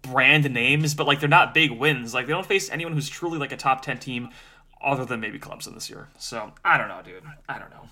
[0.03, 2.13] brand names, but like they're not big wins.
[2.13, 4.29] Like they don't face anyone who's truly like a top ten team,
[4.83, 6.09] other than maybe Clemson this year.
[6.19, 7.23] So I don't know, dude.
[7.49, 7.89] I don't know.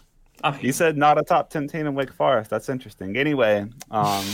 [0.61, 2.51] You said not a top ten team in Wake Forest.
[2.51, 3.17] That's interesting.
[3.17, 4.25] Anyway, um,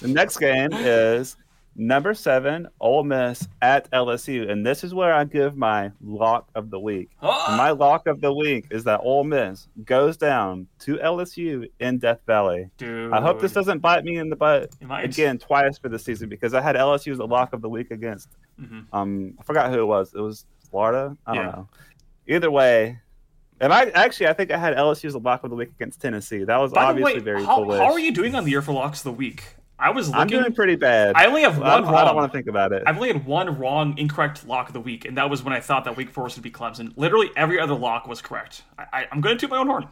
[0.00, 1.36] the next game is
[1.80, 6.70] number seven, Ole Miss at LSU, and this is where I give my lock of
[6.70, 7.10] the week.
[7.22, 11.98] And my lock of the week is that Ole Miss goes down to LSU in
[11.98, 12.68] Death Valley.
[12.78, 13.12] dude.
[13.12, 16.52] I hope this doesn't bite me in the butt again twice for the season because
[16.54, 18.28] I had LSU as a lock of the week against.
[18.60, 18.86] Mhm.
[18.92, 20.12] Um, I forgot who it was.
[20.14, 21.16] It was Florida.
[21.26, 21.50] I don't Yeah.
[21.52, 21.68] know.
[22.26, 22.98] Either way,
[23.60, 26.00] and I actually I think I had LSU as a lock of the week against
[26.02, 26.44] Tennessee.
[26.44, 27.78] That was By obviously way, very how, bullish.
[27.80, 29.44] how are you doing on the year for locks of the week?
[29.78, 31.14] I was I'm doing pretty bad.
[31.16, 32.82] I only have I one don't, I don't want to think about it.
[32.86, 35.60] I've only had one wrong, incorrect lock of the week, and that was when I
[35.60, 36.92] thought that week Wake Forest would be Clemson.
[36.96, 38.62] Literally every other lock was correct.
[38.78, 39.88] I, I, I'm going to toot my own horn.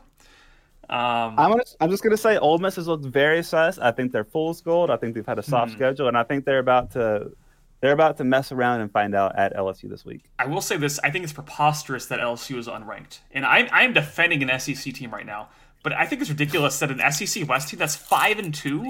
[0.89, 3.79] Um, I'm, gonna, I'm just gonna say Ole Miss has looked very sus.
[3.79, 4.89] I think they're fool's gold.
[4.89, 5.77] I think they've had a soft Hmm.
[5.79, 7.33] schedule, and I think they're about to
[7.81, 10.31] they're about to mess around and find out at LSU this week.
[10.39, 13.95] I will say this: I think it's preposterous that LSU is unranked, and I'm I'm
[13.95, 15.49] defending an SEC team right now.
[15.83, 18.89] But I think it's ridiculous that an SEC West team that's five and two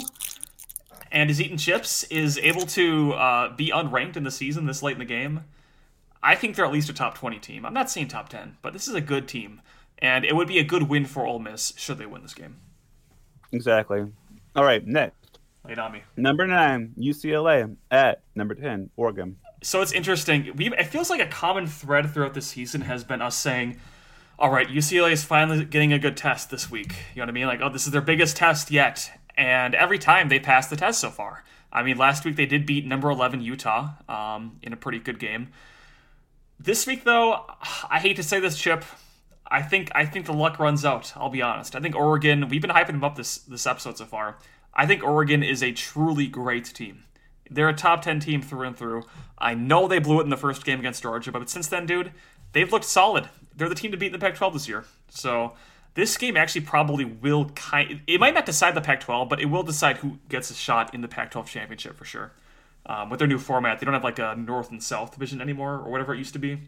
[1.12, 4.94] and is eating chips, is able to uh, be unranked in the season this late
[4.94, 5.44] in the game,
[6.22, 7.64] I think they're at least a top 20 team.
[7.64, 9.60] I'm not saying top 10, but this is a good team.
[9.98, 12.56] And it would be a good win for Ole Miss should they win this game.
[13.52, 14.06] Exactly.
[14.54, 15.38] All right, next.
[15.68, 16.02] It on me.
[16.16, 19.36] Number nine, UCLA at number 10, Oregon.
[19.62, 20.52] So it's interesting.
[20.56, 23.78] We it feels like a common thread throughout the season has been us saying,
[24.38, 27.32] "All right, UCLA is finally getting a good test this week." You know what I
[27.32, 27.46] mean?
[27.46, 31.00] Like, "Oh, this is their biggest test yet," and every time they pass the test
[31.00, 31.44] so far.
[31.72, 35.18] I mean, last week they did beat number eleven Utah um, in a pretty good
[35.18, 35.48] game.
[36.58, 37.44] This week, though,
[37.90, 38.84] I hate to say this, Chip.
[39.48, 41.12] I think I think the luck runs out.
[41.16, 41.76] I'll be honest.
[41.76, 42.48] I think Oregon.
[42.48, 44.38] We've been hyping them up this this episode so far.
[44.74, 47.04] I think Oregon is a truly great team.
[47.50, 49.04] They're a top 10 team through and through.
[49.38, 52.12] I know they blew it in the first game against Georgia, but since then, dude,
[52.52, 53.28] they've looked solid.
[53.54, 54.84] They're the team to beat in the Pac 12 this year.
[55.08, 55.54] So
[55.96, 59.46] this game actually probably will kind it might not decide the Pac 12, but it
[59.46, 62.32] will decide who gets a shot in the Pac 12 championship for sure.
[62.84, 65.74] Um, with their new format, they don't have like a North and South division anymore
[65.84, 66.60] or whatever it used to be.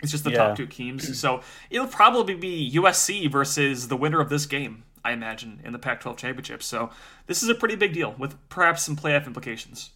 [0.00, 0.36] It's just the Yeah.
[0.48, 1.18] top two teams.
[1.18, 1.40] So
[1.70, 6.00] it'll probably be USC versus the winner of this game, I imagine, in the Pac
[6.00, 6.62] 12 championship.
[6.62, 6.90] So
[7.26, 9.90] this is a pretty big deal with perhaps some playoff implications.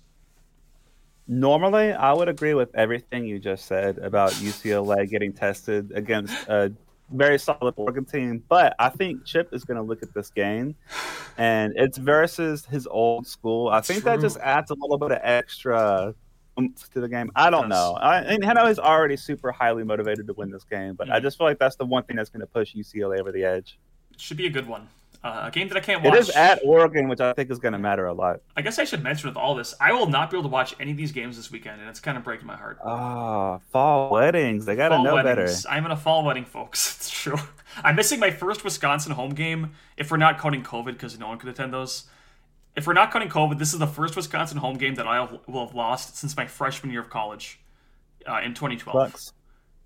[1.29, 6.73] Normally, I would agree with everything you just said about UCLA getting tested against a
[7.11, 10.75] very solid Oregon team, but I think Chip is going to look at this game,
[11.37, 13.69] and it's versus his old school.
[13.69, 16.15] I think that just adds a little bit of extra
[16.59, 17.31] oomph to the game.
[17.35, 17.95] I don't know.
[18.01, 21.19] I, and I know he's already super highly motivated to win this game, but I
[21.19, 21.23] Mhm.
[21.23, 23.79] just feel like that's the one thing that's going to push UCLA over the edge.
[24.19, 24.89] Should be a good one.
[25.25, 26.19] Uh, a game that I can't watch.
[26.19, 28.41] is at Oregon, which I think is going to matter a lot.
[28.57, 30.75] I guess I should mention with all this, I will not be able to watch
[30.81, 32.79] any of these games this weekend, and it's kind of breaking my heart.
[32.85, 34.65] Ah, fall weddings.
[34.67, 35.49] They got to know better.
[35.71, 36.97] I'm in a fall wedding, folks.
[37.03, 37.37] It's true.
[37.85, 41.39] I'm missing my first Wisconsin home game if we're not counting COVID because no one
[41.39, 42.05] could attend those.
[42.75, 45.67] If we're not counting COVID, this is the first Wisconsin home game that I will
[45.67, 47.61] have lost since my freshman year of college
[48.27, 49.11] uh, in 2012.
[49.11, 49.33] Sucks.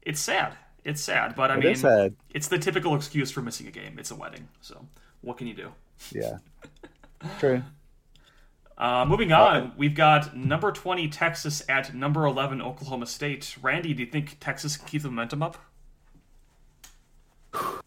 [0.03, 0.57] It's sad.
[0.85, 3.99] It's sad, but I It mean, it's the typical excuse for missing a game.
[3.99, 4.87] It's a wedding, so
[5.23, 5.73] what can you do?
[6.13, 6.39] Yeah.
[7.39, 7.63] True.
[8.79, 13.57] Uh, moving on, we've got number 20 Texas at number 11 Oklahoma State.
[13.63, 15.57] Randy, do you think Texas can keep the momentum up?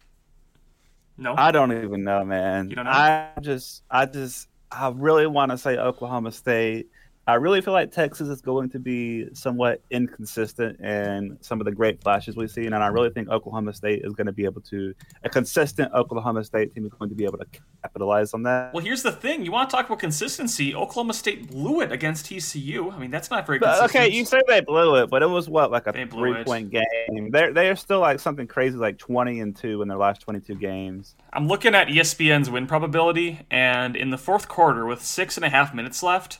[1.16, 1.34] No.
[1.36, 2.70] I don't even know, man.
[2.70, 2.92] You don't know?
[2.92, 6.88] I just, I just, I really want to say Oklahoma State.
[7.26, 11.70] I really feel like Texas is going to be somewhat inconsistent in some of the
[11.70, 14.62] great flashes we've seen, and I really think Oklahoma State is going to be able
[14.62, 17.46] to, a consistent Oklahoma State team is going to be able to
[17.82, 18.74] capitalize on that.
[18.74, 19.44] Well, here's the thing.
[19.44, 20.74] You want to talk about consistency?
[20.74, 22.92] Oklahoma State blew it against TCU.
[22.92, 23.90] I mean, that's not very consistent.
[23.90, 27.30] okay, you say they blew it, but it was what like a They three-point game.
[27.30, 30.56] They're they are still like something crazy, like twenty and two in their last twenty-two
[30.56, 31.14] games.
[31.32, 35.48] I'm looking at ESPN's win probability, and in the fourth quarter, with six and a
[35.50, 36.38] half minutes left,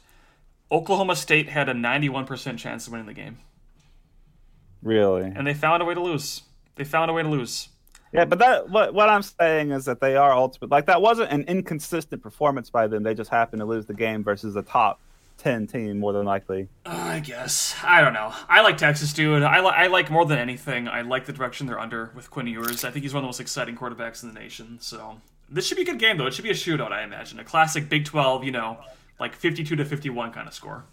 [0.72, 3.38] Oklahoma State had a 91% chance of winning the game,
[4.82, 5.24] Really?
[5.24, 6.42] and they found a way to lose.
[6.76, 7.68] They found a way to lose.
[8.12, 10.70] Yeah, but that what what I'm saying is that they are ultimate.
[10.70, 13.02] Like that wasn't an inconsistent performance by them.
[13.02, 14.98] They just happened to lose the game versus a top
[15.38, 16.68] ten team more than likely.
[16.86, 17.76] Uh, I guess.
[17.84, 18.32] I don't know.
[18.48, 19.42] I like Texas, dude.
[19.44, 20.88] I, li- I like more than anything.
[20.88, 22.84] I like the direction they're under with Quinn Ewers.
[22.84, 24.78] I think he's one of the most exciting quarterbacks in the nation.
[24.80, 26.26] So this should be a good game, though.
[26.26, 27.38] It should be a shootout, I imagine.
[27.38, 28.78] A classic Big 12, you know,
[29.20, 30.84] like 52 to 51 kind of score.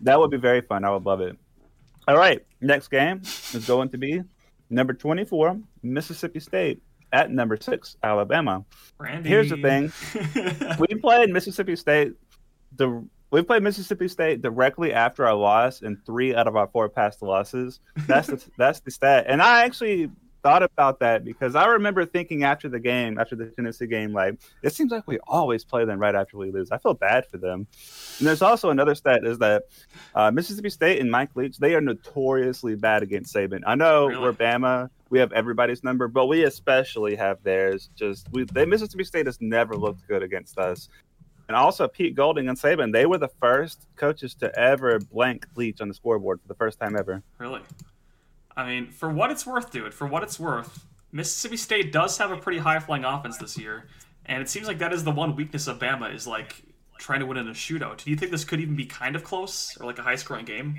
[0.00, 0.84] That would be very fun.
[0.84, 1.36] I would love it.
[2.06, 3.22] All right, next game
[3.52, 4.22] is going to be
[4.68, 8.64] number twenty-four, Mississippi State at number six, Alabama.
[9.22, 9.90] Here's the thing:
[10.78, 12.12] we played Mississippi State.
[12.76, 16.90] The we played Mississippi State directly after our loss in three out of our four
[16.90, 17.80] past losses.
[18.06, 19.24] That's the that's the stat.
[19.26, 20.10] And I actually
[20.44, 24.38] thought about that because I remember thinking after the game, after the Tennessee game, like
[24.62, 26.70] it seems like we always play them right after we lose.
[26.70, 27.66] I feel bad for them.
[28.18, 29.64] And there's also another stat is that
[30.14, 33.62] uh, Mississippi State and Mike Leach they are notoriously bad against Saban.
[33.66, 34.20] I know Really?
[34.20, 37.88] we're Bama, we have everybody's number, but we especially have theirs.
[37.96, 40.90] Just we, they Mississippi State has never looked good against us.
[41.48, 45.80] And also Pete Golding and Saban, they were the first coaches to ever blank Leach
[45.80, 47.22] on the scoreboard for the first time ever.
[47.38, 47.60] Really?
[48.56, 52.30] I mean, for what it's worth, dude, for what it's worth, Mississippi State does have
[52.30, 53.88] a pretty high flying offense this year.
[54.26, 56.62] And it seems like that is the one weakness of Bama is like
[56.98, 58.02] trying to win in a shootout.
[58.02, 60.44] Do you think this could even be kind of close or like a high scoring
[60.44, 60.78] game?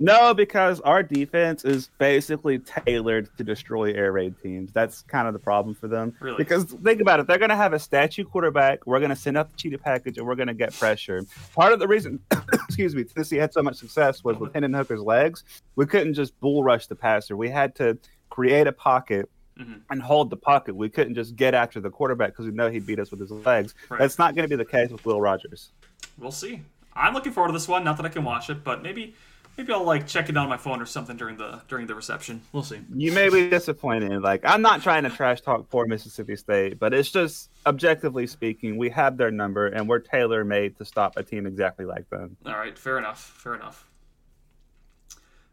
[0.00, 4.72] No, because our defense is basically tailored to destroy air raid teams.
[4.72, 6.14] That's kind of the problem for them.
[6.20, 6.36] Really?
[6.36, 8.86] Because think about it, they're going to have a statue quarterback.
[8.86, 11.24] We're going to send out the cheetah package, and we're going to get pressure.
[11.54, 12.18] Part of the reason,
[12.52, 15.44] excuse me, Tennessee had so much success was with Hendon Hooker's legs.
[15.76, 17.36] We couldn't just bull rush the passer.
[17.36, 17.96] We had to
[18.30, 19.74] create a pocket Mm-hmm.
[19.88, 20.74] and hold the pocket.
[20.74, 23.30] We couldn't just get after the quarterback because we know he'd beat us with his
[23.30, 23.72] legs.
[23.88, 24.00] Right.
[24.00, 25.70] That's not going to be the case with Will Rogers.
[26.18, 26.62] We'll see.
[26.92, 27.84] I'm looking forward to this one.
[27.84, 29.14] Not that I can watch it, but maybe
[29.56, 32.42] maybe I'll like check it on my phone or something during the during the reception.
[32.52, 32.80] We'll see.
[32.94, 34.22] You may be disappointed.
[34.22, 38.76] Like I'm not trying to trash talk for Mississippi State, but it's just objectively speaking,
[38.76, 42.36] we have their number and we're tailor made to stop a team exactly like them.
[42.46, 43.20] All right, fair enough.
[43.20, 43.88] Fair enough.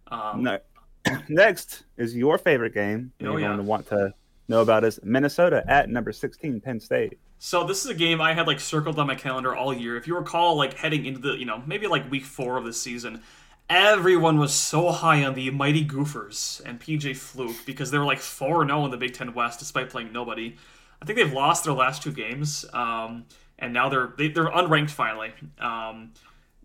[0.07, 0.59] Um, No.
[1.29, 3.11] Next is your favorite game.
[3.21, 3.47] Oh, You're yeah.
[3.47, 4.13] going to want to
[4.47, 7.17] know about is Minnesota at number 16, Penn State.
[7.39, 9.97] So this is a game I had like circled on my calendar all year.
[9.97, 12.73] If you recall, like heading into the you know maybe like week four of the
[12.73, 13.23] season,
[13.71, 18.19] everyone was so high on the mighty Goofers and PJ Fluke because they were like
[18.19, 20.57] 4 0 in the Big Ten West despite playing nobody.
[21.01, 23.25] I think they've lost their last two games, um,
[23.57, 25.31] and now they're they, they're unranked finally.
[25.57, 26.11] Um,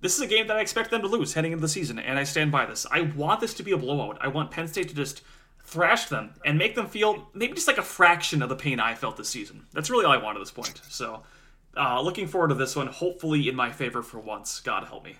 [0.01, 2.19] this is a game that I expect them to lose heading into the season, and
[2.19, 2.87] I stand by this.
[2.91, 4.19] I want this to be a blowout.
[4.21, 5.23] I want Penn State to just
[5.63, 8.97] thrash them and make them feel maybe just like a fraction of the pain I
[8.97, 9.65] felt this season.
[9.73, 10.81] That's really all I want at this point.
[10.89, 11.23] So,
[11.77, 12.89] uh, looking forward to this one.
[12.89, 14.59] Hopefully, in my favor for once.
[14.61, 15.17] God help me.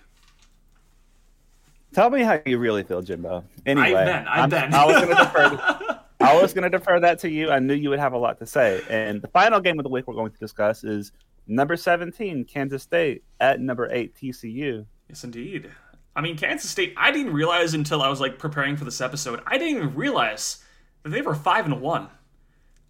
[1.93, 3.43] Tell me how you really feel, Jimbo.
[3.65, 4.73] Anyway, I've been, I've I'm- been.
[4.73, 5.99] I was going to defer.
[6.19, 7.51] I was going to defer that to you.
[7.51, 8.81] I knew you would have a lot to say.
[8.89, 11.11] And the final game of the week we're going to discuss is
[11.47, 14.85] number 17, Kansas State at number 8, TCU.
[15.09, 15.69] Yes, indeed.
[16.15, 16.95] I mean, Kansas State.
[16.97, 19.41] I didn't realize until I was like preparing for this episode.
[19.45, 20.63] I didn't even realize
[21.03, 22.07] that they were five and one.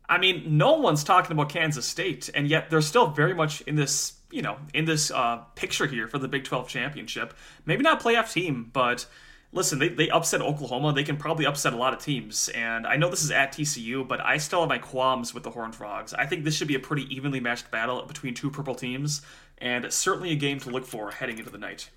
[0.09, 3.75] I mean, no one's talking about Kansas State, and yet they're still very much in
[3.75, 7.34] this, you know, in this uh, picture here for the Big 12 championship.
[7.65, 9.05] Maybe not playoff team, but
[9.51, 10.93] listen, they, they upset Oklahoma.
[10.93, 14.07] They can probably upset a lot of teams, and I know this is at TCU,
[14.07, 16.13] but I still have my qualms with the Horned Frogs.
[16.13, 19.21] I think this should be a pretty evenly matched battle between two purple teams,
[19.57, 21.89] and certainly a game to look for heading into the night.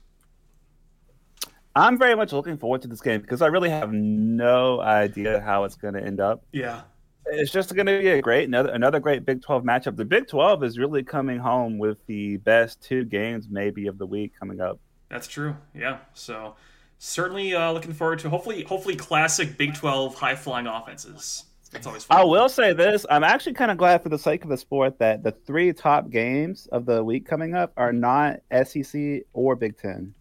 [1.75, 5.65] I'm very much looking forward to this game because I really have no idea how
[5.65, 6.45] it's going to end up.
[6.53, 6.83] Yeah.
[7.27, 9.97] It's just going to be a great another another great Big 12 matchup.
[9.97, 14.07] The Big 12 is really coming home with the best two games maybe of the
[14.07, 14.81] week coming up.
[15.09, 15.57] That's true.
[15.75, 15.99] Yeah.
[16.15, 16.57] So
[16.99, 21.45] certainly uh, looking forward to hopefully hopefully classic Big 12 high flying offenses.
[21.71, 22.19] That's always fun.
[22.19, 24.99] I will say this: I'm actually kind of glad for the sake of the sport
[24.99, 29.79] that the three top games of the week coming up are not SEC or Big
[29.79, 30.13] Ten.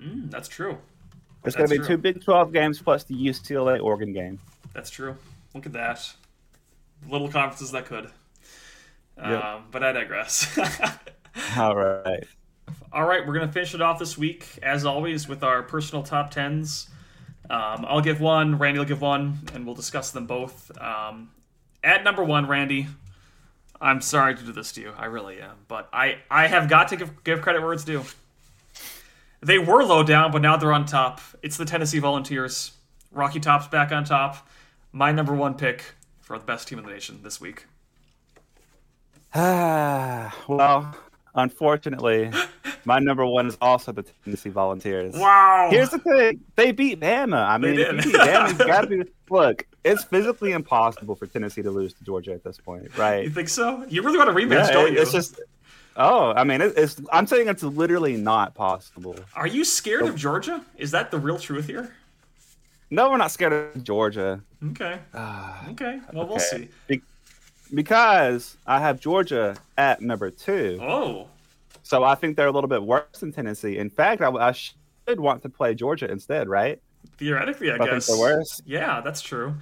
[0.00, 0.78] Mm, that's true.
[1.44, 1.98] It's going to be That's two.
[1.98, 4.38] Big 12 games plus the UCLA Oregon game.
[4.74, 5.16] That's true.
[5.54, 6.12] Look at that.
[7.08, 8.10] Little conferences that could.
[9.18, 9.44] Yep.
[9.44, 10.58] Um, but I digress.
[11.56, 12.24] All right.
[12.92, 16.02] All right, we're going to finish it off this week, as always, with our personal
[16.02, 16.88] top tens.
[17.48, 20.70] Um, I'll give one, Randy will give one, and we'll discuss them both.
[20.80, 21.30] Um,
[21.84, 22.88] at number one, Randy,
[23.80, 24.92] I'm sorry to do this to you.
[24.96, 25.56] I really am.
[25.68, 28.02] But I, I have got to give, give credit where it's due.
[29.42, 31.20] They were low down, but now they're on top.
[31.42, 32.72] It's the Tennessee Volunteers.
[33.12, 34.48] Rocky Top's back on top.
[34.92, 35.84] My number one pick
[36.26, 37.64] for the best team in the nation this week.
[39.34, 40.96] Ah, well,
[41.34, 42.30] unfortunately,
[42.86, 45.14] my number one is also the Tennessee Volunteers.
[45.14, 45.68] Wow.
[45.70, 47.46] Here's the thing: they beat Bama.
[47.46, 49.02] I mean, if you beat Bama, you got to be.
[49.28, 53.24] Look, it's physically impossible for Tennessee to lose to Georgia at this point, right?
[53.24, 53.84] you think so?
[53.88, 55.00] You really want a rematch, Yeah, don't you?
[55.02, 55.38] it's just.
[55.96, 56.98] Oh, I mean, it, it's.
[57.12, 59.16] I'm saying it's literally not possible.
[59.34, 60.64] Are you scared of Georgia?
[60.78, 61.94] Is that the real truth here?
[62.90, 64.40] No, we're not scared of Georgia.
[64.70, 64.98] Okay.
[65.70, 66.00] Okay.
[66.12, 66.68] Well, we'll see.
[66.86, 67.02] Be-
[67.74, 70.78] because I have Georgia at number two.
[70.80, 71.26] Oh,
[71.82, 73.78] So I think they're a little bit worse than Tennessee.
[73.78, 76.80] In fact, I, I should want to play Georgia instead, right?
[77.18, 78.06] theoretically, I, I think guess.
[78.06, 78.60] they're worse.
[78.66, 79.54] Yeah, that's true.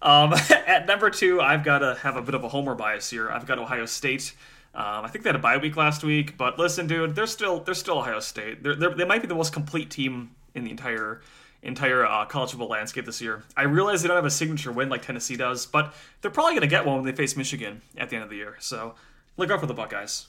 [0.00, 0.32] Um,
[0.66, 3.30] at number two, I've got to have a bit of a homer bias here.
[3.30, 4.34] I've got Ohio State.
[4.74, 7.60] Um, I think they had a bye week last week, but listen, dude, they're still
[7.60, 8.62] they're still Ohio State.
[8.62, 11.20] They're, they're, they might be the most complete team in the entire
[11.62, 13.44] entire uh, college football landscape this year.
[13.56, 16.62] I realize they don't have a signature win like Tennessee does, but they're probably going
[16.62, 18.56] to get one when they face Michigan at the end of the year.
[18.58, 18.94] So
[19.36, 20.26] look out for the Buckeyes.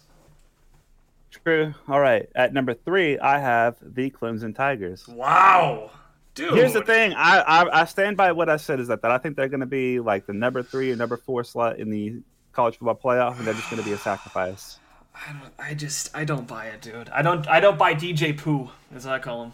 [1.44, 1.74] True.
[1.88, 2.30] All right.
[2.36, 5.08] At number three, I have the Clemson Tigers.
[5.08, 5.90] Wow,
[6.36, 6.54] dude.
[6.54, 7.14] Here's the thing.
[7.14, 9.60] I, I I stand by what I said is that, that I think they're going
[9.62, 12.22] to be like the number three or number four slot in the
[12.52, 14.78] college football playoff, and they're just going to be a sacrifice.
[15.16, 17.10] I, don't, I just I don't buy it, dude.
[17.10, 19.54] I don't I don't buy DJ Pooh, as I call him.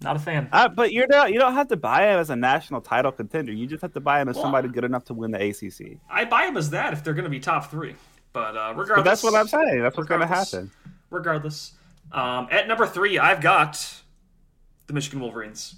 [0.00, 0.48] Not a fan.
[0.52, 1.32] Uh, but you're not.
[1.32, 3.52] You don't have to buy him as a national title contender.
[3.52, 5.98] You just have to buy him as Well, somebody good enough to win the ACC.
[6.10, 7.94] I buy him as that if they're going to be top three.
[8.32, 9.82] But uh, regardless, But that's what I'm saying.
[9.82, 10.70] That's what's going to happen.
[11.10, 11.72] Regardless,
[12.12, 14.02] um, at number three, I've got
[14.86, 15.76] the Michigan Wolverines.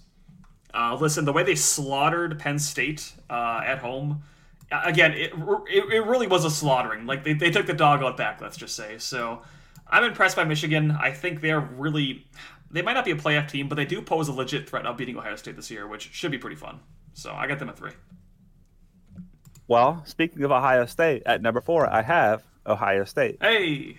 [0.72, 4.22] Uh, listen, the way they slaughtered Penn State uh, at home,
[4.70, 5.32] again, it,
[5.68, 7.06] it, it really was a slaughtering.
[7.06, 8.40] Like they, they took the dog out back.
[8.40, 8.98] Let's just say.
[8.98, 9.42] So
[9.88, 10.90] I'm impressed by Michigan.
[10.90, 12.26] I think they're really.
[12.76, 14.98] They might not be a playoff team, but they do pose a legit threat of
[14.98, 16.80] beating Ohio State this year, which should be pretty fun.
[17.14, 17.92] So I got them at three.
[19.66, 23.38] Well, speaking of Ohio State, at number four, I have Ohio State.
[23.40, 23.96] Hey,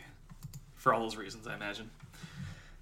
[0.75, 1.89] for all those reasons, I imagine.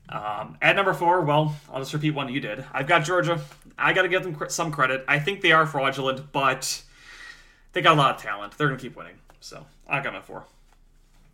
[0.09, 2.65] Um, at number four, well, I'll just repeat one you did.
[2.73, 3.39] I've got Georgia.
[3.77, 5.05] I got to give them some credit.
[5.07, 6.83] I think they are fraudulent, but
[7.71, 8.57] they got a lot of talent.
[8.57, 9.15] They're going to keep winning.
[9.39, 10.43] So I got my four.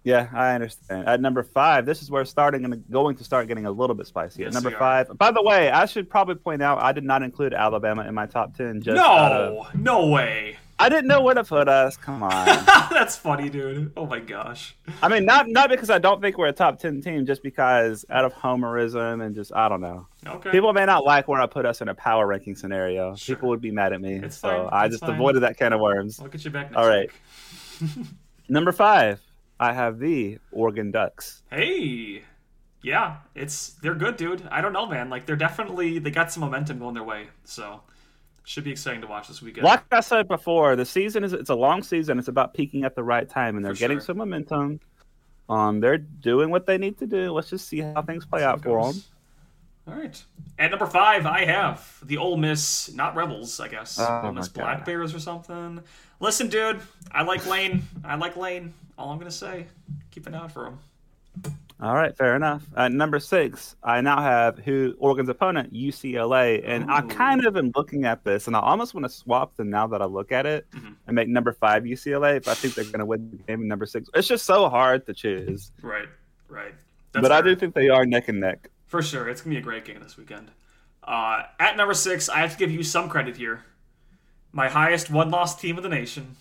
[0.03, 1.07] Yeah, I understand.
[1.07, 4.07] At number five, this is where starting and going to start getting a little bit
[4.07, 4.41] spicy.
[4.41, 7.21] Yes, At number five, by the way, I should probably point out I did not
[7.21, 8.81] include Alabama in my top ten.
[8.81, 10.57] Just out of- No, no way.
[10.79, 11.95] I didn't know where to put us.
[11.95, 12.31] Come on.
[12.89, 13.91] That's funny, dude.
[13.95, 14.75] Oh my gosh.
[15.03, 18.03] I mean, not not because I don't think we're a top ten team, just because
[18.09, 20.07] out of homerism and just I don't know.
[20.25, 20.49] Okay.
[20.49, 23.15] People may not like where I put us in a power ranking scenario.
[23.15, 23.35] Sure.
[23.35, 24.69] People would be mad at me, It's so fine.
[24.71, 25.13] I It's just fine.
[25.13, 26.19] avoided that can of worms.
[26.19, 27.11] I'll get you back next All right.
[27.79, 27.91] week.
[28.49, 29.21] Number five,
[29.61, 31.43] I have the Oregon Ducks.
[31.51, 32.23] Hey.
[32.83, 34.47] Yeah, it's they're good, dude.
[34.49, 35.11] I don't know, man.
[35.11, 37.27] Like they're definitely they got some momentum going their way.
[37.43, 37.81] So
[38.43, 39.65] should be exciting to watch this weekend.
[39.65, 42.17] Like I said before, the season is it's a long season.
[42.17, 44.05] It's about peaking at the right time, and they're For getting sure.
[44.05, 44.79] some momentum.
[45.47, 47.31] Um, they're doing what they need to do.
[47.31, 49.03] Let's just see how things play out for them.
[49.87, 50.23] All right.
[50.57, 53.99] At number five, I have the Ole Miss, not Rebels, I guess.
[53.99, 54.85] Oh Ole Miss Black God.
[54.85, 55.81] Bears or something.
[56.19, 56.79] Listen, dude,
[57.11, 57.83] I like Lane.
[58.03, 58.73] I like Lane.
[59.01, 59.65] All I'm gonna say.
[60.11, 60.77] Keep an eye out for him.
[61.81, 62.63] All right, fair enough.
[62.77, 67.07] At number six, I now have who Oregon's opponent, UCLA, and I Ooh.
[67.07, 69.99] kind of am looking at this, and I almost want to swap them now that
[70.01, 70.95] I look at it Mhm.
[71.07, 72.35] and make number five UCLA.
[72.35, 74.69] If I think they're going to win the game in number six, it's just so
[74.69, 75.71] hard to choose.
[75.81, 76.07] Right.
[76.47, 76.75] Right.
[77.13, 78.69] That's but I do think they are neck and neck.
[78.85, 80.51] For sure, it's gonna be a great game this weekend.
[81.03, 83.63] Uh, at number six, I have to give you some credit here.
[84.51, 86.35] My highest one-loss team of the nation.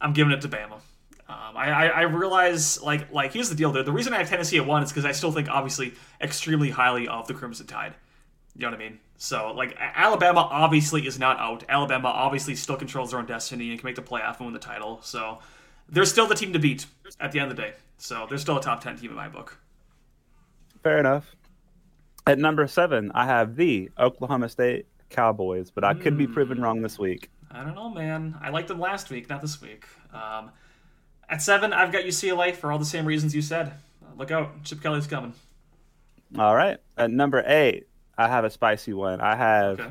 [0.00, 0.80] I'm giving it to Bama.
[1.28, 3.84] Um, I, I, I realize, like, like here's the deal, dude.
[3.84, 7.06] The reason I have Tennessee at one is because I still think, obviously, extremely highly
[7.06, 7.94] of the Crimson Tide.
[8.56, 8.98] You know what I mean?
[9.18, 11.64] So, like, Alabama obviously is not out.
[11.68, 14.58] Alabama obviously still controls their own destiny and can make the playoff and win the
[14.58, 15.00] title.
[15.02, 15.40] So,
[15.88, 16.86] they're still the team to beat
[17.20, 17.72] at the end of the day.
[17.98, 19.58] So, they're still a top ten team in my book.
[20.82, 21.36] Fair enough.
[22.26, 26.82] At number seven, I have the Oklahoma State Cowboys, but I could be proven wrong
[26.82, 27.30] this week.
[27.50, 28.36] I don't know, man.
[28.40, 29.84] I liked them last week, not this week.
[30.12, 30.50] Um,
[31.28, 33.68] at seven, I've got UCLA for all the same reasons you said.
[34.02, 35.32] Uh, look out, Chip Kelly's coming.
[36.38, 36.78] All right.
[36.96, 39.20] At number eight, I have a spicy one.
[39.20, 39.80] I have.
[39.80, 39.90] Okay.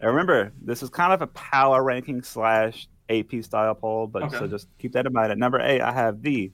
[0.00, 4.38] remember, this is kind of a power ranking slash AP style poll, but Okay.
[4.38, 5.30] so just keep that in mind.
[5.32, 6.50] At number eight, I have the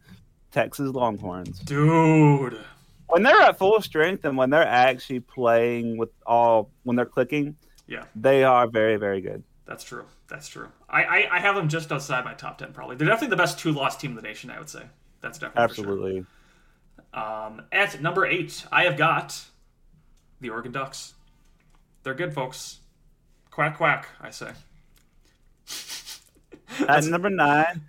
[0.51, 1.59] Texas Longhorns.
[1.61, 2.59] Dude.
[3.09, 7.57] When they're at full strength and when they're actually playing with all, when they're clicking,
[7.87, 9.43] Yeah, they are very, very good.
[9.67, 10.05] That's true.
[10.29, 10.69] That's true.
[10.89, 12.97] I, I, I have them just outside my top 10, probably.
[12.97, 14.83] They're definitely the best two loss team in the nation, I would say.
[15.21, 15.85] That's definitely for sure.
[15.85, 16.27] Absolutely.
[17.15, 19.41] Um, at number eight, I have got
[20.41, 21.15] the Oregon Ducks.
[22.03, 22.81] They're good, folks.
[23.51, 24.51] Quack, quack, I say.
[26.89, 27.83] At number nine,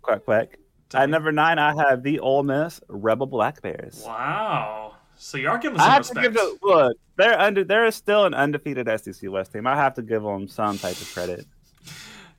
[0.00, 0.58] quack quack.
[0.94, 4.04] At number nine, I have the Ole Miss Rebel Black Bears.
[4.06, 4.91] Wow.
[5.16, 6.16] So you are giving them I have respect.
[6.16, 6.96] to give the look.
[7.16, 7.64] They're under.
[7.64, 9.66] They're still an undefeated SEC West team.
[9.66, 11.46] I have to give them some type of credit.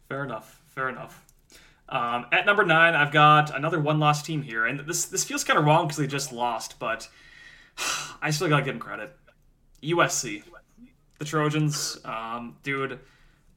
[0.09, 0.61] Fair enough.
[0.67, 1.23] Fair enough.
[1.89, 5.59] Um, at number nine, I've got another one-loss team here, and this this feels kind
[5.59, 7.07] of wrong because they just lost, but
[8.21, 9.15] I still gotta give them credit.
[9.83, 10.43] USC,
[11.19, 12.99] the Trojans, um, dude.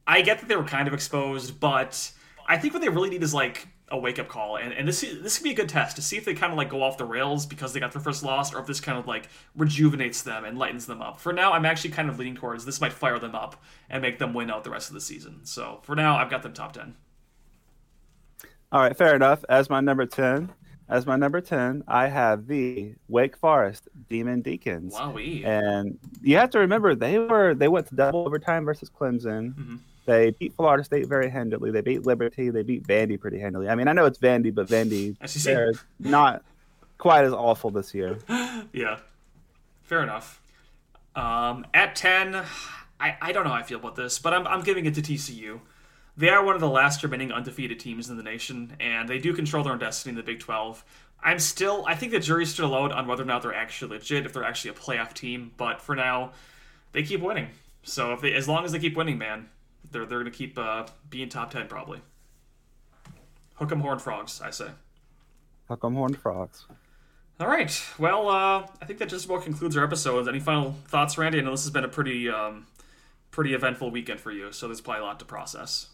[0.05, 2.11] I get that they were kind of exposed, but
[2.47, 5.37] I think what they really need is like a wake-up call, and, and this this
[5.37, 7.05] could be a good test to see if they kind of like go off the
[7.05, 10.43] rails because they got their first loss, or if this kind of like rejuvenates them
[10.43, 11.19] and lightens them up.
[11.19, 14.19] For now, I'm actually kind of leaning towards this might fire them up and make
[14.19, 15.45] them win out the rest of the season.
[15.45, 16.95] So for now, I've got them top ten.
[18.71, 19.45] All right, fair enough.
[19.47, 20.51] As my number ten,
[20.89, 24.95] as my number ten, I have the Wake Forest Demon Deacons.
[24.95, 25.45] Wowee.
[25.45, 29.55] And you have to remember they were they went to double overtime versus Clemson.
[29.55, 29.79] Mhm.
[30.07, 31.69] They beat Florida State very handily.
[31.69, 32.49] They beat Liberty.
[32.49, 33.67] They beat Vandy pretty handily.
[33.67, 36.43] I mean, I know it's Vandy, but Vandy they're not
[36.97, 38.17] quite as awful this year.
[38.73, 38.99] yeah,
[39.83, 40.41] fair enough.
[41.13, 42.41] Um, at ten,
[42.99, 45.01] I, I don't know how I feel about this, but I'm I'm giving it to
[45.01, 45.59] TCU.
[46.15, 49.33] They are one of the last remaining undefeated teams in the nation, and they do
[49.33, 50.85] control their own destiny in the Big Twelve.
[51.21, 54.25] I'm still, I think the jury's still out on whether or not they're actually legit,
[54.25, 55.51] if they're actually a playoff team.
[55.57, 56.31] But for now,
[56.93, 57.49] they keep winning.
[57.83, 59.49] So if they, as long as they keep winning, man,
[59.91, 62.01] they're they're gonna keep uh, being top ten probably.
[63.55, 64.69] Hook 'em horned frogs, I say.
[65.67, 66.65] Huck 'em horned frogs.
[67.39, 67.83] All right.
[67.99, 70.27] Well, uh, I think that just about concludes our episode.
[70.27, 71.39] Any final thoughts, Randy?
[71.39, 72.65] I know this has been a pretty, um,
[73.29, 75.89] pretty eventful weekend for you, so there's probably a lot to process.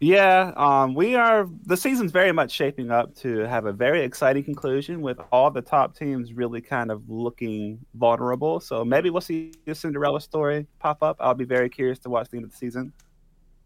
[0.00, 1.48] Yeah, um, we are.
[1.66, 5.60] The season's very much shaping up to have a very exciting conclusion with all the
[5.60, 8.60] top teams really kind of looking vulnerable.
[8.60, 11.16] So maybe we'll see a Cinderella story pop up.
[11.18, 12.92] I'll be very curious to watch the end of the season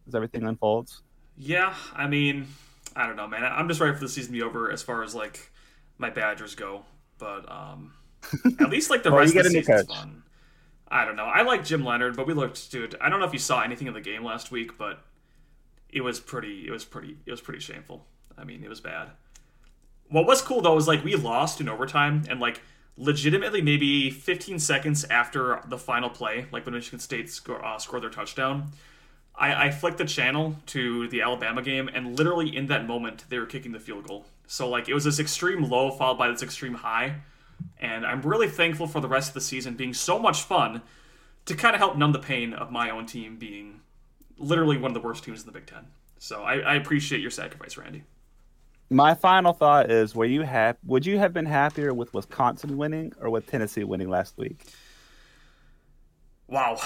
[0.09, 1.03] as everything unfolds.
[1.37, 2.49] Yeah, I mean,
[2.97, 3.45] I don't know, man.
[3.45, 5.51] I'm just ready for the season to be over as far as like
[5.99, 6.85] my Badgers go.
[7.19, 7.93] But um,
[8.61, 10.23] at least like the Well, rest of the season's fun.
[10.89, 11.25] I don't know.
[11.25, 12.97] I like Jim Leonhard, but we looked, dude.
[13.01, 15.03] I don't know if you saw anything in the game last week, but
[15.93, 16.67] it was pretty.
[16.67, 17.19] It was pretty.
[17.27, 18.07] It was pretty shameful.
[18.37, 19.11] I mean, it was bad.
[20.09, 22.63] What was cool though was like we lost in overtime, and like
[22.97, 28.03] legitimately maybe 15 seconds after the final play, like when Michigan State score, uh, scored
[28.03, 28.71] their touchdown,
[29.35, 33.39] I, I flicked the channel to the Alabama game, and literally in that moment they
[33.39, 34.27] were kicking the field goal.
[34.47, 37.17] So like it was this extreme low followed by this extreme high,
[37.79, 40.83] and I'm really thankful for the rest of the season being so much fun
[41.47, 43.82] to kind of help numb the pain of my own team being
[44.43, 45.87] literally one of the worst teams in the Big Ten.
[46.19, 48.05] So I, I appreciate your sacrifice, Randy.
[48.91, 53.13] My final thought is: Were you hap- Would you have been happier with Wisconsin winning
[53.21, 54.61] or with Tennessee winning last week?
[56.49, 56.79] Wow.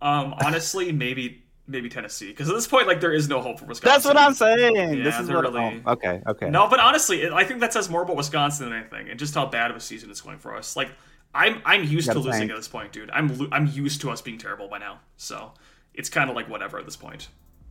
[0.00, 3.64] Um, honestly, maybe maybe Tennessee because at this point, like there is no hope for
[3.66, 3.92] Wisconsin.
[3.94, 4.74] That's what I'm saying.
[4.76, 5.42] Yeah, this is what.
[5.44, 6.20] really- oh, okay.
[6.26, 6.50] Okay.
[6.50, 9.34] No, but honestly, it- I think that says more about Wisconsin than anything, and just
[9.34, 10.76] how bad of a season it's going for us.
[10.76, 10.90] Like,
[11.34, 12.50] I'm I'm used to losing tank.
[12.50, 13.10] at this point, dude.
[13.10, 15.52] I'm I'm used to us being terrible by now, so
[15.94, 17.28] it's kind of like whatever at this point.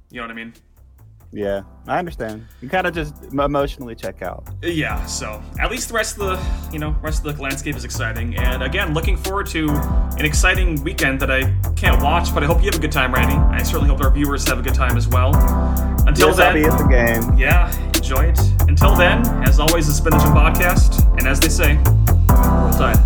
[0.09, 0.53] You know what I mean?
[1.33, 2.45] Yeah, I understand.
[2.61, 4.49] You kind of just emotionally check out.
[4.61, 5.05] Yeah.
[5.05, 8.35] So at least the rest of the you know rest of the landscape is exciting,
[8.37, 9.69] and again, looking forward to
[10.17, 11.43] an exciting weekend that I
[11.77, 13.35] can't watch, but I hope you have a good time, Randy.
[13.35, 15.33] I certainly hope our viewers have a good time as well.
[16.05, 16.87] Until Yes, I'll then, be at the
[17.29, 17.37] game.
[17.37, 18.39] yeah, enjoy it.
[18.67, 21.77] Until then, as always, it's been the Jim Podcast, and as they say,
[22.27, 22.97] roll tide.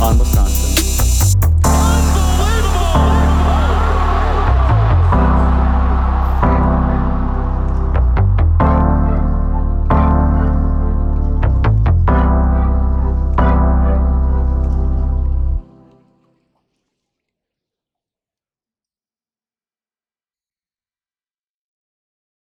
[0.00, 0.67] on Wisconsin.